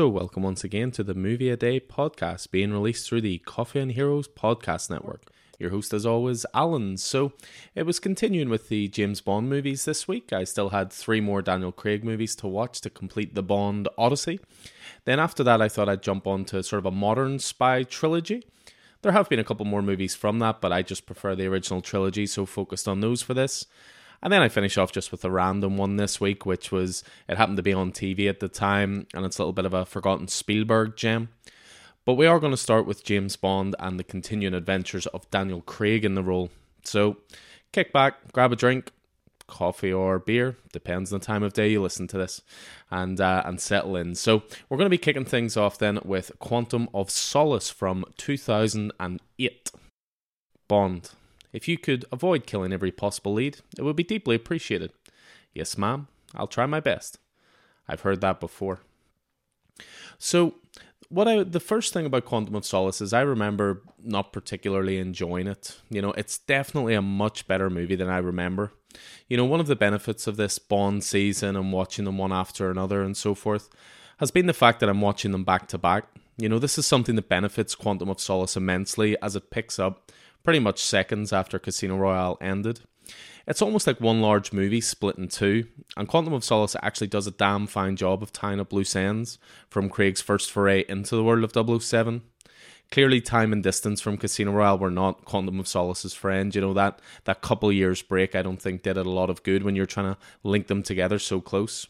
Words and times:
So, 0.00 0.08
welcome 0.08 0.44
once 0.44 0.64
again 0.64 0.92
to 0.92 1.04
the 1.04 1.12
Movie 1.12 1.50
a 1.50 1.58
Day 1.58 1.78
podcast 1.78 2.50
being 2.50 2.72
released 2.72 3.06
through 3.06 3.20
the 3.20 3.36
Coffee 3.40 3.80
and 3.80 3.92
Heroes 3.92 4.28
podcast 4.28 4.88
network. 4.88 5.30
Your 5.58 5.68
host, 5.68 5.92
as 5.92 6.06
always, 6.06 6.46
Alan. 6.54 6.96
So, 6.96 7.34
it 7.74 7.82
was 7.82 8.00
continuing 8.00 8.48
with 8.48 8.70
the 8.70 8.88
James 8.88 9.20
Bond 9.20 9.50
movies 9.50 9.84
this 9.84 10.08
week. 10.08 10.32
I 10.32 10.44
still 10.44 10.70
had 10.70 10.90
three 10.90 11.20
more 11.20 11.42
Daniel 11.42 11.70
Craig 11.70 12.02
movies 12.02 12.34
to 12.36 12.46
watch 12.46 12.80
to 12.80 12.88
complete 12.88 13.34
the 13.34 13.42
Bond 13.42 13.90
Odyssey. 13.98 14.40
Then, 15.04 15.20
after 15.20 15.44
that, 15.44 15.60
I 15.60 15.68
thought 15.68 15.90
I'd 15.90 16.02
jump 16.02 16.26
on 16.26 16.46
to 16.46 16.62
sort 16.62 16.78
of 16.78 16.86
a 16.86 16.90
modern 16.90 17.38
spy 17.38 17.82
trilogy. 17.82 18.42
There 19.02 19.12
have 19.12 19.28
been 19.28 19.38
a 19.38 19.44
couple 19.44 19.66
more 19.66 19.82
movies 19.82 20.14
from 20.14 20.38
that, 20.38 20.62
but 20.62 20.72
I 20.72 20.80
just 20.80 21.04
prefer 21.04 21.34
the 21.34 21.44
original 21.44 21.82
trilogy, 21.82 22.24
so 22.24 22.46
focused 22.46 22.88
on 22.88 23.00
those 23.00 23.20
for 23.20 23.34
this. 23.34 23.66
And 24.22 24.32
then 24.32 24.42
I 24.42 24.48
finish 24.48 24.76
off 24.76 24.92
just 24.92 25.10
with 25.10 25.24
a 25.24 25.30
random 25.30 25.76
one 25.76 25.96
this 25.96 26.20
week, 26.20 26.44
which 26.44 26.70
was 26.70 27.02
it 27.28 27.36
happened 27.36 27.56
to 27.56 27.62
be 27.62 27.72
on 27.72 27.92
TV 27.92 28.28
at 28.28 28.40
the 28.40 28.48
time, 28.48 29.06
and 29.14 29.24
it's 29.24 29.38
a 29.38 29.42
little 29.42 29.52
bit 29.52 29.64
of 29.64 29.74
a 29.74 29.86
forgotten 29.86 30.28
Spielberg 30.28 30.96
gem. 30.96 31.30
But 32.04 32.14
we 32.14 32.26
are 32.26 32.40
going 32.40 32.52
to 32.52 32.56
start 32.56 32.86
with 32.86 33.04
James 33.04 33.36
Bond 33.36 33.76
and 33.78 33.98
the 33.98 34.04
continuing 34.04 34.54
adventures 34.54 35.06
of 35.06 35.30
Daniel 35.30 35.62
Craig 35.62 36.04
in 36.04 36.14
the 36.14 36.22
role. 36.22 36.50
So 36.84 37.18
kick 37.72 37.92
back, 37.92 38.32
grab 38.32 38.52
a 38.52 38.56
drink, 38.56 38.90
coffee 39.46 39.92
or 39.92 40.18
beer, 40.18 40.56
depends 40.72 41.12
on 41.12 41.18
the 41.18 41.26
time 41.26 41.42
of 41.42 41.52
day 41.52 41.68
you 41.68 41.82
listen 41.82 42.06
to 42.08 42.18
this, 42.18 42.40
and 42.90 43.20
uh, 43.20 43.42
and 43.44 43.60
settle 43.60 43.96
in. 43.96 44.14
So 44.14 44.42
we're 44.68 44.78
going 44.78 44.86
to 44.86 44.90
be 44.90 44.98
kicking 44.98 45.24
things 45.24 45.56
off 45.56 45.78
then 45.78 45.98
with 46.04 46.32
Quantum 46.38 46.88
of 46.94 47.10
Solace 47.10 47.70
from 47.70 48.04
2008. 48.16 49.70
Bond. 50.68 51.10
If 51.52 51.68
you 51.68 51.78
could 51.78 52.04
avoid 52.12 52.46
killing 52.46 52.72
every 52.72 52.92
possible 52.92 53.34
lead, 53.34 53.58
it 53.76 53.82
would 53.82 53.96
be 53.96 54.04
deeply 54.04 54.36
appreciated. 54.36 54.92
Yes, 55.52 55.76
ma'am, 55.76 56.08
I'll 56.34 56.46
try 56.46 56.66
my 56.66 56.80
best. 56.80 57.18
I've 57.88 58.02
heard 58.02 58.20
that 58.20 58.40
before. 58.40 58.80
So, 60.18 60.54
what 61.08 61.26
I 61.26 61.42
the 61.42 61.60
first 61.60 61.92
thing 61.92 62.06
about 62.06 62.24
Quantum 62.24 62.54
of 62.54 62.64
Solace 62.64 63.00
is 63.00 63.12
I 63.12 63.22
remember 63.22 63.82
not 64.02 64.32
particularly 64.32 64.98
enjoying 64.98 65.48
it. 65.48 65.80
You 65.90 66.02
know, 66.02 66.12
it's 66.12 66.38
definitely 66.38 66.94
a 66.94 67.02
much 67.02 67.48
better 67.48 67.68
movie 67.68 67.96
than 67.96 68.08
I 68.08 68.18
remember. 68.18 68.72
You 69.28 69.36
know, 69.36 69.44
one 69.44 69.60
of 69.60 69.66
the 69.66 69.76
benefits 69.76 70.26
of 70.26 70.36
this 70.36 70.58
Bond 70.58 71.02
season 71.02 71.56
and 71.56 71.72
watching 71.72 72.04
them 72.04 72.18
one 72.18 72.32
after 72.32 72.70
another 72.70 73.02
and 73.02 73.16
so 73.16 73.34
forth 73.34 73.68
has 74.18 74.30
been 74.30 74.46
the 74.46 74.52
fact 74.52 74.80
that 74.80 74.88
I'm 74.88 75.00
watching 75.00 75.32
them 75.32 75.44
back 75.44 75.66
to 75.68 75.78
back. 75.78 76.04
You 76.36 76.48
know, 76.48 76.58
this 76.58 76.78
is 76.78 76.86
something 76.86 77.16
that 77.16 77.28
benefits 77.28 77.74
Quantum 77.74 78.08
of 78.08 78.20
Solace 78.20 78.56
immensely 78.56 79.16
as 79.20 79.34
it 79.34 79.50
picks 79.50 79.78
up 79.78 80.12
pretty 80.42 80.58
much 80.58 80.82
seconds 80.82 81.32
after 81.32 81.58
Casino 81.58 81.96
Royale 81.96 82.38
ended. 82.40 82.80
It's 83.46 83.62
almost 83.62 83.86
like 83.86 84.00
one 84.00 84.20
large 84.20 84.52
movie 84.52 84.80
split 84.80 85.16
in 85.16 85.28
two, 85.28 85.66
and 85.96 86.06
Quantum 86.06 86.34
of 86.34 86.44
Solace 86.44 86.76
actually 86.82 87.08
does 87.08 87.26
a 87.26 87.32
damn 87.32 87.66
fine 87.66 87.96
job 87.96 88.22
of 88.22 88.32
tying 88.32 88.60
up 88.60 88.72
loose 88.72 88.94
ends 88.94 89.38
from 89.68 89.88
Craig's 89.88 90.20
first 90.20 90.50
foray 90.50 90.84
into 90.88 91.16
the 91.16 91.24
world 91.24 91.44
of 91.44 91.82
007. 91.82 92.22
Clearly, 92.90 93.20
time 93.20 93.52
and 93.52 93.62
distance 93.62 94.00
from 94.00 94.16
Casino 94.16 94.52
Royale 94.52 94.78
were 94.78 94.90
not 94.90 95.24
Quantum 95.24 95.60
of 95.60 95.68
Solace's 95.68 96.12
friend. 96.12 96.54
You 96.54 96.60
know 96.60 96.74
that 96.74 97.00
that 97.24 97.40
couple 97.40 97.70
years 97.72 98.02
break, 98.02 98.34
I 98.34 98.42
don't 98.42 98.60
think 98.60 98.82
did 98.82 98.96
it 98.96 99.06
a 99.06 99.10
lot 99.10 99.30
of 99.30 99.42
good 99.42 99.62
when 99.62 99.76
you're 99.76 99.86
trying 99.86 100.14
to 100.14 100.18
link 100.42 100.66
them 100.66 100.82
together 100.82 101.18
so 101.18 101.40
close. 101.40 101.86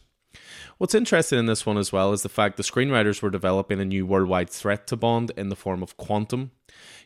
What's 0.77 0.95
interesting 0.95 1.39
in 1.39 1.45
this 1.45 1.65
one 1.65 1.77
as 1.77 1.91
well 1.91 2.13
is 2.13 2.21
the 2.21 2.29
fact 2.29 2.57
the 2.57 2.63
screenwriters 2.63 3.21
were 3.21 3.29
developing 3.29 3.79
a 3.79 3.85
new 3.85 4.05
worldwide 4.05 4.49
threat 4.49 4.87
to 4.87 4.95
Bond 4.95 5.31
in 5.35 5.49
the 5.49 5.55
form 5.55 5.83
of 5.83 5.97
Quantum, 5.97 6.51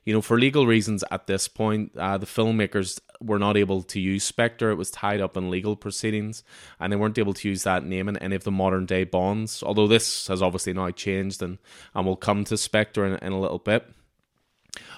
you 0.06 0.14
know, 0.14 0.22
for 0.22 0.40
legal 0.40 0.68
reasons 0.68 1.04
at 1.10 1.26
this 1.26 1.48
point, 1.48 1.92
uh, 1.98 2.18
the 2.18 2.28
filmmakers 2.28 3.00
were 3.20 3.40
not 3.40 3.58
able 3.58 3.82
to 3.82 4.00
use 4.00 4.24
Spectre. 4.24 4.70
It 4.70 4.76
was 4.76 4.92
tied 4.92 5.20
up 5.20 5.36
in 5.36 5.50
legal 5.50 5.76
proceedings, 5.76 6.44
and 6.80 6.94
they 6.94 6.98
weren't 6.98 7.18
able 7.18 7.34
to 7.34 7.50
use 7.50 7.64
that 7.64 7.84
name 7.84 8.08
in 8.08 8.18
any 8.18 8.36
of 8.36 8.44
the 8.44 8.52
modern 8.52 8.86
day 8.86 9.04
Bonds. 9.04 9.64
Although 9.64 9.88
this 9.88 10.28
has 10.28 10.44
obviously 10.44 10.74
now 10.74 10.92
changed, 10.92 11.42
and, 11.42 11.58
and 11.96 12.06
we'll 12.06 12.16
come 12.16 12.44
to 12.46 12.58
Spectre 12.58 13.04
in, 13.04 13.16
in 13.16 13.34
a 13.34 13.40
little 13.40 13.58
bit. 13.58 13.92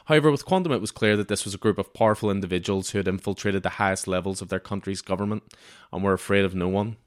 However, 0.06 0.30
with 0.30 0.46
Quantum, 0.46 0.74
it 0.74 0.82
was 0.82 0.92
clear 0.92 1.16
that 1.16 1.30
this 1.30 1.46
was 1.46 1.54
a 1.54 1.60
group 1.60 1.78
of 1.78 1.94
powerful 1.94 2.32
individuals 2.32 2.90
who 2.90 3.00
had 3.00 3.08
infiltrated 3.08 3.64
the 3.64 3.70
highest 3.70 4.08
levels 4.08 4.42
of 4.42 4.50
their 4.50 4.60
country's 4.60 5.02
government 5.02 5.44
and 5.94 6.04
were 6.04 6.14
afraid 6.14 6.44
of 6.44 6.56
no 6.56 6.68
one. 6.68 6.98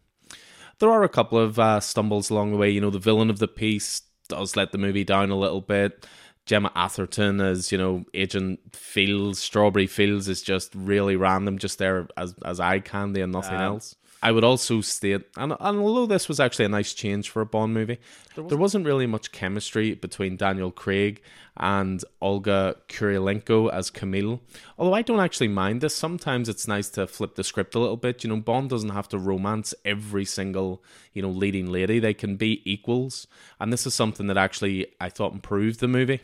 There 0.79 0.91
are 0.91 1.03
a 1.03 1.09
couple 1.09 1.39
of 1.39 1.59
uh, 1.59 1.81
stumbles 1.81 2.31
along 2.31 2.53
the 2.53 2.57
way. 2.57 2.71
You 2.71 2.81
know, 2.81 2.91
the 2.91 2.99
villain 2.99 3.29
of 3.29 3.39
the 3.39 3.49
piece 3.49 4.03
does 4.29 4.57
let 4.57 4.73
the 4.73 4.79
movie 4.79 5.05
down 5.05 5.31
a 5.31 5.39
little 5.39 5.61
bit. 5.61 6.07
Gemma 6.51 6.73
Arterton 6.75 7.41
as 7.41 7.71
you 7.71 7.79
know 7.79 8.05
Agent 8.13 8.59
Fields, 8.75 9.39
Strawberry 9.39 9.87
Fields 9.87 10.27
is 10.27 10.43
just 10.43 10.75
really 10.75 11.15
random, 11.15 11.59
just 11.59 11.79
there 11.79 12.09
as 12.17 12.35
as 12.45 12.59
eye 12.59 12.81
candy 12.81 13.21
and 13.21 13.31
nothing 13.31 13.55
um, 13.55 13.63
else. 13.63 13.95
I 14.21 14.33
would 14.33 14.43
also 14.43 14.81
state, 14.81 15.23
and, 15.37 15.55
and 15.61 15.79
although 15.79 16.07
this 16.07 16.29
was 16.29 16.41
actually 16.41 16.65
a 16.65 16.69
nice 16.69 16.93
change 16.93 17.31
for 17.31 17.41
a 17.41 17.47
Bond 17.47 17.73
movie, 17.73 18.01
there 18.35 18.43
wasn't, 18.43 18.49
there 18.49 18.59
wasn't 18.59 18.87
really 18.87 19.07
much 19.07 19.31
chemistry 19.31 19.95
between 19.95 20.37
Daniel 20.37 20.73
Craig 20.73 21.23
and 21.57 22.05
Olga 22.21 22.77
Kurylenko 22.89 23.73
as 23.73 23.89
Camille. 23.89 24.41
Although 24.77 24.95
I 24.95 25.03
don't 25.03 25.21
actually 25.21 25.49
mind 25.49 25.81
this, 25.81 25.95
sometimes 25.95 26.49
it's 26.49 26.67
nice 26.67 26.91
to 26.91 27.07
flip 27.07 27.37
the 27.37 27.45
script 27.45 27.77
a 27.77 27.79
little 27.79 27.97
bit. 27.97 28.25
You 28.25 28.31
know, 28.31 28.41
Bond 28.41 28.71
doesn't 28.71 28.91
have 28.91 29.09
to 29.11 29.19
romance 29.19 29.73
every 29.85 30.25
single, 30.25 30.83
you 31.15 31.23
know, 31.23 31.31
leading 31.31 31.71
lady. 31.71 32.01
They 32.01 32.13
can 32.13 32.35
be 32.35 32.61
equals, 32.71 33.29
and 33.61 33.73
this 33.73 33.87
is 33.87 33.95
something 33.95 34.27
that 34.27 34.37
actually 34.37 34.89
I 35.01 35.11
thought 35.11 35.33
improved 35.33 35.79
the 35.79 35.89
movie 35.89 36.21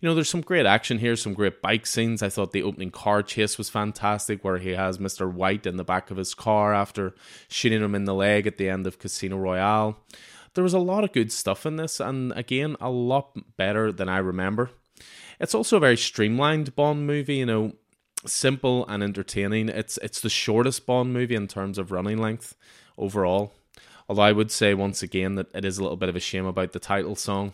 you 0.00 0.08
know, 0.08 0.14
there's 0.14 0.30
some 0.30 0.40
great 0.40 0.66
action 0.66 0.98
here, 0.98 1.14
some 1.14 1.34
great 1.34 1.60
bike 1.60 1.86
scenes. 1.86 2.22
I 2.22 2.30
thought 2.30 2.52
the 2.52 2.62
opening 2.62 2.90
car 2.90 3.22
chase 3.22 3.58
was 3.58 3.68
fantastic, 3.68 4.42
where 4.42 4.58
he 4.58 4.70
has 4.70 4.98
Mr. 4.98 5.30
White 5.30 5.66
in 5.66 5.76
the 5.76 5.84
back 5.84 6.10
of 6.10 6.16
his 6.16 6.34
car 6.34 6.72
after 6.72 7.14
shooting 7.48 7.82
him 7.82 7.94
in 7.94 8.04
the 8.04 8.14
leg 8.14 8.46
at 8.46 8.56
the 8.56 8.68
end 8.68 8.86
of 8.86 8.98
Casino 8.98 9.36
Royale. 9.36 9.98
There 10.54 10.64
was 10.64 10.74
a 10.74 10.78
lot 10.78 11.04
of 11.04 11.12
good 11.12 11.30
stuff 11.30 11.66
in 11.66 11.76
this, 11.76 12.00
and 12.00 12.32
again, 12.32 12.76
a 12.80 12.90
lot 12.90 13.56
better 13.56 13.92
than 13.92 14.08
I 14.08 14.18
remember. 14.18 14.70
It's 15.38 15.54
also 15.54 15.76
a 15.76 15.80
very 15.80 15.96
streamlined 15.96 16.74
Bond 16.74 17.06
movie, 17.06 17.36
you 17.36 17.46
know, 17.46 17.72
simple 18.26 18.86
and 18.88 19.02
entertaining. 19.02 19.68
It's 19.68 19.98
it's 19.98 20.20
the 20.20 20.28
shortest 20.28 20.86
Bond 20.86 21.12
movie 21.12 21.34
in 21.34 21.46
terms 21.46 21.78
of 21.78 21.92
running 21.92 22.18
length 22.18 22.56
overall. 22.98 23.52
Although 24.08 24.22
I 24.22 24.32
would 24.32 24.50
say 24.50 24.74
once 24.74 25.02
again 25.02 25.36
that 25.36 25.54
it 25.54 25.64
is 25.64 25.78
a 25.78 25.82
little 25.82 25.96
bit 25.96 26.08
of 26.08 26.16
a 26.16 26.20
shame 26.20 26.46
about 26.46 26.72
the 26.72 26.80
title 26.80 27.14
song 27.14 27.52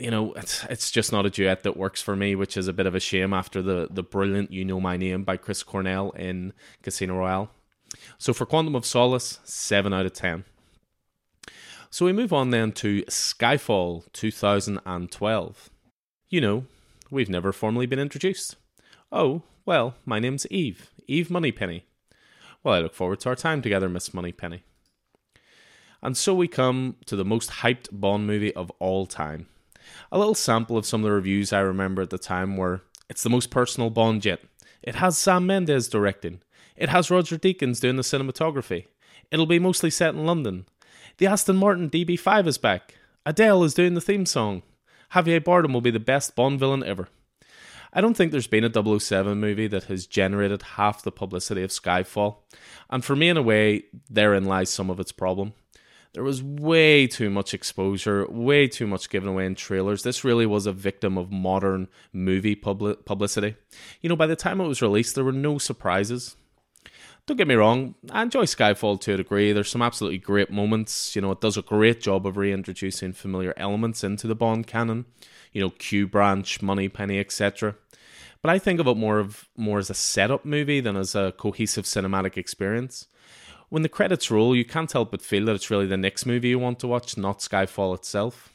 you 0.00 0.10
know, 0.10 0.32
it's 0.34 0.64
it's 0.64 0.90
just 0.90 1.12
not 1.12 1.26
a 1.26 1.30
duet 1.30 1.62
that 1.62 1.76
works 1.76 2.00
for 2.00 2.16
me, 2.16 2.34
which 2.34 2.56
is 2.56 2.68
a 2.68 2.72
bit 2.72 2.86
of 2.86 2.94
a 2.94 3.00
shame 3.00 3.32
after 3.32 3.62
the 3.62 3.88
the 3.90 4.02
brilliant 4.02 4.52
"You 4.52 4.64
Know 4.64 4.80
My 4.80 4.96
Name" 4.96 5.24
by 5.24 5.36
Chris 5.36 5.62
Cornell 5.62 6.10
in 6.12 6.52
Casino 6.82 7.16
Royale. 7.16 7.50
So 8.18 8.32
for 8.32 8.46
Quantum 8.46 8.74
of 8.74 8.86
Solace, 8.86 9.40
seven 9.44 9.92
out 9.92 10.06
of 10.06 10.12
ten. 10.12 10.44
So 11.90 12.06
we 12.06 12.12
move 12.12 12.32
on 12.32 12.50
then 12.50 12.70
to 12.72 13.02
Skyfall 13.02 14.04
2012. 14.12 15.70
You 16.28 16.40
know, 16.40 16.64
we've 17.10 17.28
never 17.28 17.52
formally 17.52 17.86
been 17.86 17.98
introduced. 17.98 18.54
Oh, 19.10 19.42
well, 19.66 19.96
my 20.06 20.20
name's 20.20 20.46
Eve, 20.46 20.90
Eve 21.08 21.30
Moneypenny. 21.30 21.84
Well, 22.62 22.74
I 22.74 22.78
look 22.78 22.94
forward 22.94 23.18
to 23.20 23.30
our 23.30 23.34
time 23.34 23.60
together, 23.60 23.88
Miss 23.88 24.14
Moneypenny. 24.14 24.62
And 26.00 26.16
so 26.16 26.32
we 26.32 26.46
come 26.46 26.96
to 27.06 27.16
the 27.16 27.24
most 27.24 27.50
hyped 27.50 27.88
Bond 27.90 28.24
movie 28.24 28.54
of 28.54 28.70
all 28.78 29.06
time. 29.06 29.48
A 30.12 30.18
little 30.18 30.34
sample 30.34 30.76
of 30.76 30.86
some 30.86 31.00
of 31.00 31.04
the 31.04 31.12
reviews 31.12 31.52
I 31.52 31.60
remember 31.60 32.02
at 32.02 32.10
the 32.10 32.18
time 32.18 32.56
were 32.56 32.82
It's 33.08 33.22
the 33.22 33.30
most 33.30 33.50
personal 33.50 33.90
Bond 33.90 34.24
yet. 34.24 34.40
It 34.82 34.96
has 34.96 35.18
Sam 35.18 35.46
Mendes 35.46 35.88
directing. 35.88 36.40
It 36.76 36.88
has 36.88 37.10
Roger 37.10 37.36
Deakins 37.36 37.80
doing 37.80 37.96
the 37.96 38.02
cinematography. 38.02 38.86
It'll 39.30 39.46
be 39.46 39.58
mostly 39.58 39.90
set 39.90 40.14
in 40.14 40.26
London. 40.26 40.66
The 41.18 41.26
Aston 41.26 41.56
Martin 41.56 41.90
DB5 41.90 42.46
is 42.46 42.58
back. 42.58 42.94
Adele 43.26 43.64
is 43.64 43.74
doing 43.74 43.94
the 43.94 44.00
theme 44.00 44.26
song. 44.26 44.62
Javier 45.12 45.40
Bardem 45.40 45.72
will 45.72 45.80
be 45.80 45.90
the 45.90 46.00
best 46.00 46.34
Bond 46.34 46.58
villain 46.58 46.82
ever. 46.82 47.08
I 47.92 48.00
don't 48.00 48.16
think 48.16 48.30
there's 48.30 48.46
been 48.46 48.64
a 48.64 49.00
007 49.00 49.38
movie 49.38 49.66
that 49.66 49.84
has 49.84 50.06
generated 50.06 50.62
half 50.62 51.02
the 51.02 51.10
publicity 51.10 51.62
of 51.62 51.70
Skyfall, 51.70 52.36
and 52.88 53.04
for 53.04 53.16
me, 53.16 53.28
in 53.28 53.36
a 53.36 53.42
way, 53.42 53.84
therein 54.08 54.44
lies 54.44 54.70
some 54.70 54.90
of 54.90 55.00
its 55.00 55.10
problem 55.10 55.52
there 56.12 56.24
was 56.24 56.42
way 56.42 57.06
too 57.06 57.30
much 57.30 57.54
exposure, 57.54 58.26
way 58.28 58.66
too 58.66 58.86
much 58.86 59.10
given 59.10 59.28
away 59.28 59.46
in 59.46 59.54
trailers. 59.54 60.02
This 60.02 60.24
really 60.24 60.46
was 60.46 60.66
a 60.66 60.72
victim 60.72 61.16
of 61.16 61.30
modern 61.30 61.88
movie 62.12 62.56
public 62.56 63.04
publicity. 63.04 63.54
You 64.00 64.08
know, 64.08 64.16
by 64.16 64.26
the 64.26 64.36
time 64.36 64.60
it 64.60 64.66
was 64.66 64.82
released, 64.82 65.14
there 65.14 65.24
were 65.24 65.32
no 65.32 65.58
surprises. 65.58 66.36
Don't 67.26 67.36
get 67.36 67.46
me 67.46 67.54
wrong, 67.54 67.94
I 68.10 68.22
enjoy 68.22 68.42
Skyfall 68.42 69.00
to 69.02 69.14
a 69.14 69.18
degree. 69.18 69.52
There's 69.52 69.70
some 69.70 69.82
absolutely 69.82 70.18
great 70.18 70.50
moments. 70.50 71.14
You 71.14 71.22
know, 71.22 71.30
it 71.30 71.40
does 71.40 71.56
a 71.56 71.62
great 71.62 72.00
job 72.00 72.26
of 72.26 72.36
reintroducing 72.36 73.12
familiar 73.12 73.54
elements 73.56 74.02
into 74.02 74.26
the 74.26 74.34
Bond 74.34 74.66
canon. 74.66 75.04
You 75.52 75.60
know, 75.60 75.70
Q 75.70 76.08
Branch, 76.08 76.60
Moneypenny, 76.60 77.20
etc. 77.20 77.76
But 78.42 78.50
I 78.50 78.58
think 78.58 78.80
of 78.80 78.86
it 78.88 78.96
more 78.96 79.20
of 79.20 79.48
more 79.56 79.78
as 79.78 79.90
a 79.90 79.94
setup 79.94 80.44
movie 80.44 80.80
than 80.80 80.96
as 80.96 81.14
a 81.14 81.32
cohesive 81.36 81.84
cinematic 81.84 82.36
experience 82.36 83.06
when 83.70 83.82
the 83.82 83.88
credits 83.88 84.30
roll, 84.30 84.54
you 84.54 84.64
can't 84.64 84.92
help 84.92 85.12
but 85.12 85.22
feel 85.22 85.46
that 85.46 85.54
it's 85.54 85.70
really 85.70 85.86
the 85.86 85.96
next 85.96 86.26
movie 86.26 86.48
you 86.48 86.58
want 86.58 86.78
to 86.80 86.88
watch, 86.88 87.16
not 87.16 87.38
Skyfall 87.38 87.94
itself. 87.94 88.52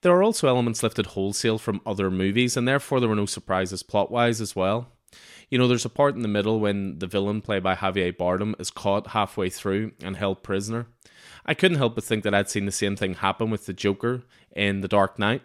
There 0.00 0.12
are 0.12 0.22
also 0.22 0.48
elements 0.48 0.82
lifted 0.82 1.06
wholesale 1.06 1.58
from 1.58 1.80
other 1.86 2.10
movies, 2.10 2.56
and 2.56 2.66
therefore 2.66 2.98
there 2.98 3.08
were 3.08 3.14
no 3.14 3.26
surprises 3.26 3.82
plot 3.82 4.10
wise 4.10 4.40
as 4.40 4.56
well. 4.56 4.88
You 5.50 5.58
know, 5.58 5.68
there's 5.68 5.84
a 5.84 5.90
part 5.90 6.16
in 6.16 6.22
the 6.22 6.28
middle 6.28 6.58
when 6.58 6.98
the 6.98 7.06
villain, 7.06 7.40
played 7.40 7.62
by 7.62 7.76
Javier 7.76 8.16
Bardem, 8.16 8.58
is 8.60 8.70
caught 8.70 9.08
halfway 9.08 9.48
through 9.48 9.92
and 10.02 10.16
held 10.16 10.42
prisoner. 10.42 10.86
I 11.44 11.54
couldn't 11.54 11.78
help 11.78 11.94
but 11.94 12.04
think 12.04 12.24
that 12.24 12.34
I'd 12.34 12.50
seen 12.50 12.66
the 12.66 12.72
same 12.72 12.96
thing 12.96 13.14
happen 13.14 13.50
with 13.50 13.66
the 13.66 13.72
Joker 13.72 14.22
in 14.54 14.80
The 14.80 14.88
Dark 14.88 15.18
Knight. 15.18 15.42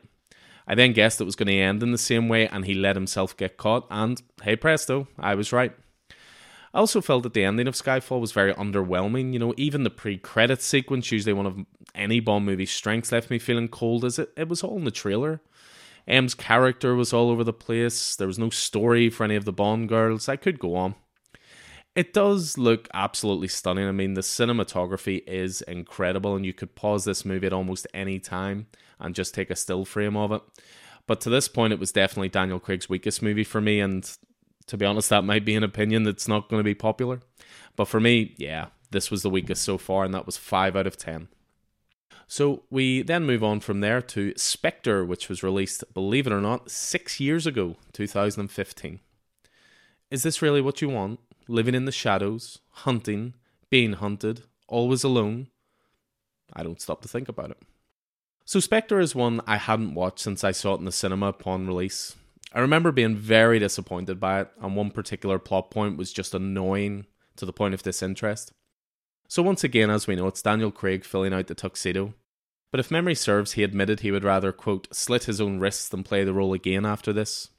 I 0.67 0.75
then 0.75 0.93
guessed 0.93 1.21
it 1.21 1.25
was 1.25 1.35
going 1.35 1.47
to 1.47 1.57
end 1.57 1.83
in 1.83 1.91
the 1.91 1.97
same 1.97 2.29
way, 2.29 2.47
and 2.47 2.65
he 2.65 2.73
let 2.73 2.95
himself 2.95 3.35
get 3.35 3.57
caught, 3.57 3.85
and 3.91 4.21
hey 4.43 4.55
presto, 4.55 5.07
I 5.19 5.35
was 5.35 5.51
right. 5.51 5.73
I 6.73 6.79
also 6.79 7.01
felt 7.01 7.23
that 7.23 7.33
the 7.33 7.43
ending 7.43 7.67
of 7.67 7.75
Skyfall 7.75 8.21
was 8.21 8.31
very 8.31 8.53
underwhelming. 8.53 9.33
You 9.33 9.39
know, 9.39 9.53
even 9.57 9.83
the 9.83 9.89
pre-credit 9.89 10.61
sequence, 10.61 11.11
usually 11.11 11.33
one 11.33 11.45
of 11.45 11.57
any 11.93 12.19
Bond 12.19 12.45
movie's 12.45 12.71
strengths, 12.71 13.11
left 13.11 13.29
me 13.29 13.39
feeling 13.39 13.67
cold 13.67 14.05
as 14.05 14.17
it, 14.17 14.31
it 14.37 14.47
was 14.47 14.63
all 14.63 14.77
in 14.77 14.85
the 14.85 14.91
trailer. 14.91 15.41
M's 16.07 16.33
character 16.33 16.95
was 16.95 17.13
all 17.13 17.29
over 17.29 17.43
the 17.43 17.53
place. 17.53 18.15
There 18.15 18.27
was 18.27 18.39
no 18.39 18.49
story 18.49 19.09
for 19.09 19.23
any 19.23 19.35
of 19.35 19.45
the 19.45 19.53
Bond 19.53 19.89
girls. 19.89 20.29
I 20.29 20.35
could 20.35 20.59
go 20.59 20.75
on. 20.75 20.95
It 21.93 22.13
does 22.13 22.57
look 22.57 22.87
absolutely 22.93 23.49
stunning. 23.49 23.85
I 23.85 23.91
mean, 23.91 24.13
the 24.13 24.21
cinematography 24.21 25.27
is 25.27 25.61
incredible, 25.63 26.35
and 26.35 26.45
you 26.45 26.53
could 26.53 26.73
pause 26.73 27.03
this 27.03 27.25
movie 27.25 27.47
at 27.47 27.53
almost 27.53 27.85
any 27.93 28.17
time 28.17 28.67
and 28.97 29.13
just 29.13 29.33
take 29.33 29.49
a 29.49 29.57
still 29.57 29.83
frame 29.83 30.15
of 30.15 30.31
it. 30.31 30.41
But 31.05 31.19
to 31.21 31.29
this 31.29 31.49
point, 31.49 31.73
it 31.73 31.79
was 31.79 31.91
definitely 31.91 32.29
Daniel 32.29 32.59
Craig's 32.59 32.87
weakest 32.87 33.21
movie 33.21 33.43
for 33.43 33.59
me, 33.59 33.81
and 33.81 34.09
to 34.67 34.77
be 34.77 34.85
honest, 34.85 35.09
that 35.09 35.23
might 35.23 35.45
be 35.45 35.55
an 35.55 35.63
opinion 35.63 36.03
that's 36.03 36.27
not 36.27 36.49
going 36.49 36.59
to 36.59 36.63
be 36.63 36.75
popular. 36.75 37.21
But 37.75 37.85
for 37.85 37.99
me, 37.99 38.35
yeah, 38.37 38.67
this 38.91 39.09
was 39.09 39.23
the 39.23 39.29
weakest 39.29 39.63
so 39.63 39.77
far, 39.77 40.03
and 40.03 40.13
that 40.13 40.25
was 40.25 40.37
5 40.37 40.75
out 40.75 40.87
of 40.87 40.97
10. 40.97 41.27
So 42.27 42.63
we 42.69 43.01
then 43.01 43.25
move 43.25 43.43
on 43.43 43.59
from 43.59 43.81
there 43.81 44.01
to 44.01 44.33
Spectre, 44.37 45.03
which 45.03 45.27
was 45.27 45.43
released, 45.43 45.83
believe 45.93 46.27
it 46.27 46.33
or 46.33 46.39
not, 46.39 46.71
six 46.71 47.19
years 47.19 47.45
ago, 47.45 47.75
2015. 47.91 48.99
Is 50.09 50.23
this 50.23 50.41
really 50.41 50.61
what 50.61 50.81
you 50.81 50.89
want? 50.89 51.19
Living 51.47 51.75
in 51.75 51.85
the 51.85 51.91
shadows, 51.91 52.59
hunting, 52.69 53.33
being 53.69 53.93
hunted, 53.93 54.43
always 54.67 55.03
alone? 55.03 55.47
I 56.53 56.63
don't 56.63 56.81
stop 56.81 57.01
to 57.01 57.07
think 57.07 57.27
about 57.27 57.51
it. 57.51 57.57
So, 58.45 58.59
Spectre 58.59 58.99
is 58.99 59.15
one 59.15 59.41
I 59.45 59.57
hadn't 59.57 59.93
watched 59.93 60.19
since 60.19 60.43
I 60.43 60.51
saw 60.51 60.75
it 60.75 60.79
in 60.79 60.85
the 60.85 60.91
cinema 60.91 61.27
upon 61.27 61.67
release. 61.67 62.15
I 62.53 62.59
remember 62.59 62.91
being 62.91 63.15
very 63.15 63.59
disappointed 63.59 64.19
by 64.19 64.41
it, 64.41 64.49
and 64.61 64.75
one 64.75 64.91
particular 64.91 65.39
plot 65.39 65.71
point 65.71 65.97
was 65.97 66.11
just 66.11 66.33
annoying 66.33 67.05
to 67.37 67.45
the 67.45 67.53
point 67.53 67.73
of 67.73 67.83
disinterest. 67.83 68.51
So, 69.29 69.41
once 69.41 69.63
again, 69.63 69.89
as 69.89 70.07
we 70.07 70.15
know, 70.15 70.27
it's 70.27 70.41
Daniel 70.41 70.71
Craig 70.71 71.05
filling 71.05 71.33
out 71.33 71.47
the 71.47 71.55
tuxedo. 71.55 72.13
But 72.71 72.81
if 72.81 72.91
memory 72.91 73.15
serves, 73.15 73.53
he 73.53 73.63
admitted 73.63 74.01
he 74.01 74.11
would 74.11 74.23
rather, 74.23 74.51
quote, 74.51 74.93
slit 74.93 75.25
his 75.25 75.39
own 75.39 75.59
wrists 75.59 75.87
than 75.87 76.03
play 76.03 76.23
the 76.23 76.33
role 76.33 76.53
again 76.53 76.85
after 76.85 77.13
this. 77.13 77.49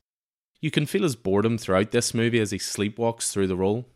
You 0.60 0.70
can 0.70 0.86
feel 0.86 1.02
his 1.02 1.16
boredom 1.16 1.58
throughout 1.58 1.90
this 1.90 2.14
movie 2.14 2.40
as 2.40 2.50
he 2.50 2.58
sleepwalks 2.58 3.32
through 3.32 3.46
the 3.46 3.56
role. 3.56 3.88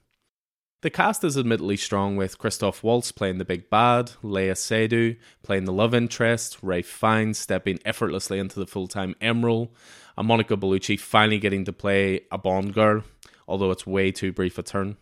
The 0.87 0.91
cast 0.91 1.25
is 1.25 1.37
admittedly 1.37 1.77
strong 1.77 2.15
with 2.15 2.39
Christoph 2.39 2.85
Waltz 2.85 3.11
playing 3.11 3.39
the 3.39 3.45
big 3.45 3.69
bad, 3.69 4.13
Léa 4.23 4.53
Seydoux 4.53 5.17
playing 5.43 5.65
the 5.65 5.73
love 5.73 5.93
interest, 5.93 6.59
Ralph 6.63 6.87
Fiennes 6.87 7.41
stepping 7.41 7.81
effortlessly 7.85 8.39
into 8.39 8.61
the 8.61 8.69
full 8.69 8.87
time 8.87 9.17
M 9.21 9.45
role, 9.45 9.75
and 10.17 10.29
Monica 10.29 10.57
Bellucci 10.57 10.97
finally 10.97 11.41
getting 11.41 11.65
to 11.65 11.73
play 11.73 12.21
a 12.31 12.39
Bond 12.39 12.73
girl, 12.73 13.03
although 13.49 13.73
it's 13.73 13.85
way 13.85 14.13
too 14.13 14.33
brief 14.33 14.59
a 14.59 14.63
turn. 14.63 14.97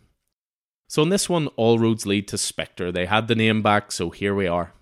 So 0.89 1.03
in 1.03 1.09
this 1.09 1.29
one, 1.29 1.49
all 1.49 1.77
roads 1.77 2.07
lead 2.07 2.27
to 2.29 2.37
Spectre. 2.39 2.91
They 2.91 3.05
had 3.05 3.27
the 3.27 3.35
name 3.35 3.61
back, 3.61 3.91
so 3.91 4.09
here 4.09 4.33
we 4.33 4.47
are. 4.47 4.73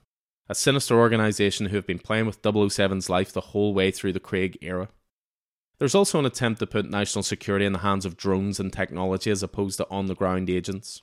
A 0.48 0.56
sinister 0.56 0.98
organisation 0.98 1.66
who 1.66 1.76
have 1.76 1.86
been 1.86 2.00
playing 2.00 2.28
with 2.28 2.42
007's 2.42 3.10
life 3.10 3.34
the 3.34 3.42
whole 3.52 3.74
way 3.74 3.92
through 3.92 4.14
the 4.14 4.22
Craig 4.22 4.58
era. 4.62 4.88
There's 5.83 5.95
also 5.95 6.18
an 6.18 6.25
attempt 6.25 6.59
to 6.59 6.65
put 6.65 6.89
national 6.89 7.24
security 7.24 7.65
in 7.65 7.74
the 7.74 7.80
hands 7.80 8.06
of 8.06 8.15
drones 8.15 8.57
and 8.57 8.71
technology 8.71 9.30
as 9.30 9.44
opposed 9.44 9.75
to 9.77 9.89
on 9.89 10.06
the 10.06 10.15
ground 10.15 10.50
agents. 10.50 11.01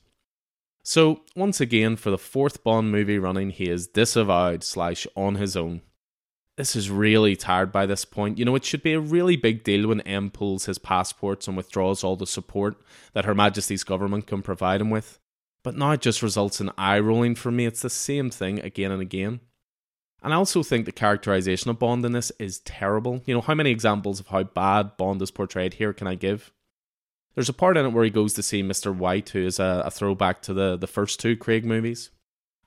So, 0.82 1.20
once 1.36 1.60
again, 1.60 1.96
for 1.96 2.10
the 2.10 2.16
fourth 2.16 2.64
Bond 2.64 2.90
movie 2.90 3.18
running, 3.18 3.50
he 3.50 3.68
is 3.68 3.86
disavowed 3.86 4.64
slash 4.64 5.06
on 5.14 5.34
his 5.34 5.54
own 5.54 5.82
this 6.60 6.76
is 6.76 6.90
really 6.90 7.36
tired 7.36 7.72
by 7.72 7.86
this 7.86 8.04
point. 8.04 8.36
You 8.36 8.44
know, 8.44 8.54
it 8.54 8.66
should 8.66 8.82
be 8.82 8.92
a 8.92 9.00
really 9.00 9.34
big 9.34 9.64
deal 9.64 9.88
when 9.88 10.02
M 10.02 10.30
pulls 10.30 10.66
his 10.66 10.76
passports 10.76 11.48
and 11.48 11.56
withdraws 11.56 12.04
all 12.04 12.16
the 12.16 12.26
support 12.26 12.76
that 13.14 13.24
Her 13.24 13.34
Majesty's 13.34 13.82
government 13.82 14.26
can 14.26 14.42
provide 14.42 14.82
him 14.82 14.90
with. 14.90 15.18
But 15.64 15.74
now 15.74 15.92
it 15.92 16.02
just 16.02 16.22
results 16.22 16.60
in 16.60 16.70
eye 16.76 16.98
rolling 16.98 17.34
for 17.34 17.50
me. 17.50 17.64
It's 17.64 17.80
the 17.80 17.88
same 17.88 18.28
thing 18.28 18.60
again 18.60 18.92
and 18.92 19.00
again. 19.00 19.40
And 20.22 20.34
I 20.34 20.37
also 20.37 20.62
think 20.62 20.84
the 20.84 20.93
characterization 20.93 21.70
of 21.70 21.78
Bond 21.78 22.05
in 22.05 22.12
this 22.12 22.31
is 22.38 22.61
terrible. 22.61 23.22
You 23.25 23.34
know, 23.34 23.40
how 23.40 23.55
many 23.55 23.70
examples 23.70 24.20
of 24.20 24.28
how 24.28 24.43
bad 24.43 24.96
Bond 24.96 25.22
is 25.22 25.31
portrayed 25.31 25.75
here 25.75 25.93
can 25.93 26.06
I 26.06 26.14
give? 26.14 26.52
There's 27.34 27.49
a 27.49 27.55
part 27.55 27.76
in 27.76 27.87
it 27.87 27.90
where 27.90 28.05
he 28.05 28.11
goes 28.11 28.34
to 28.34 28.43
see 28.43 28.62
Mr. 28.62 28.94
White, 28.94 29.31
who 29.31 29.46
is 29.46 29.58
a, 29.58 29.82
a 29.87 29.90
throwback 29.90 30.43
to 30.43 30.52
the, 30.52 30.76
the 30.76 30.87
first 30.87 31.20
two 31.20 31.37
Craig 31.37 31.64
movies 31.64 32.11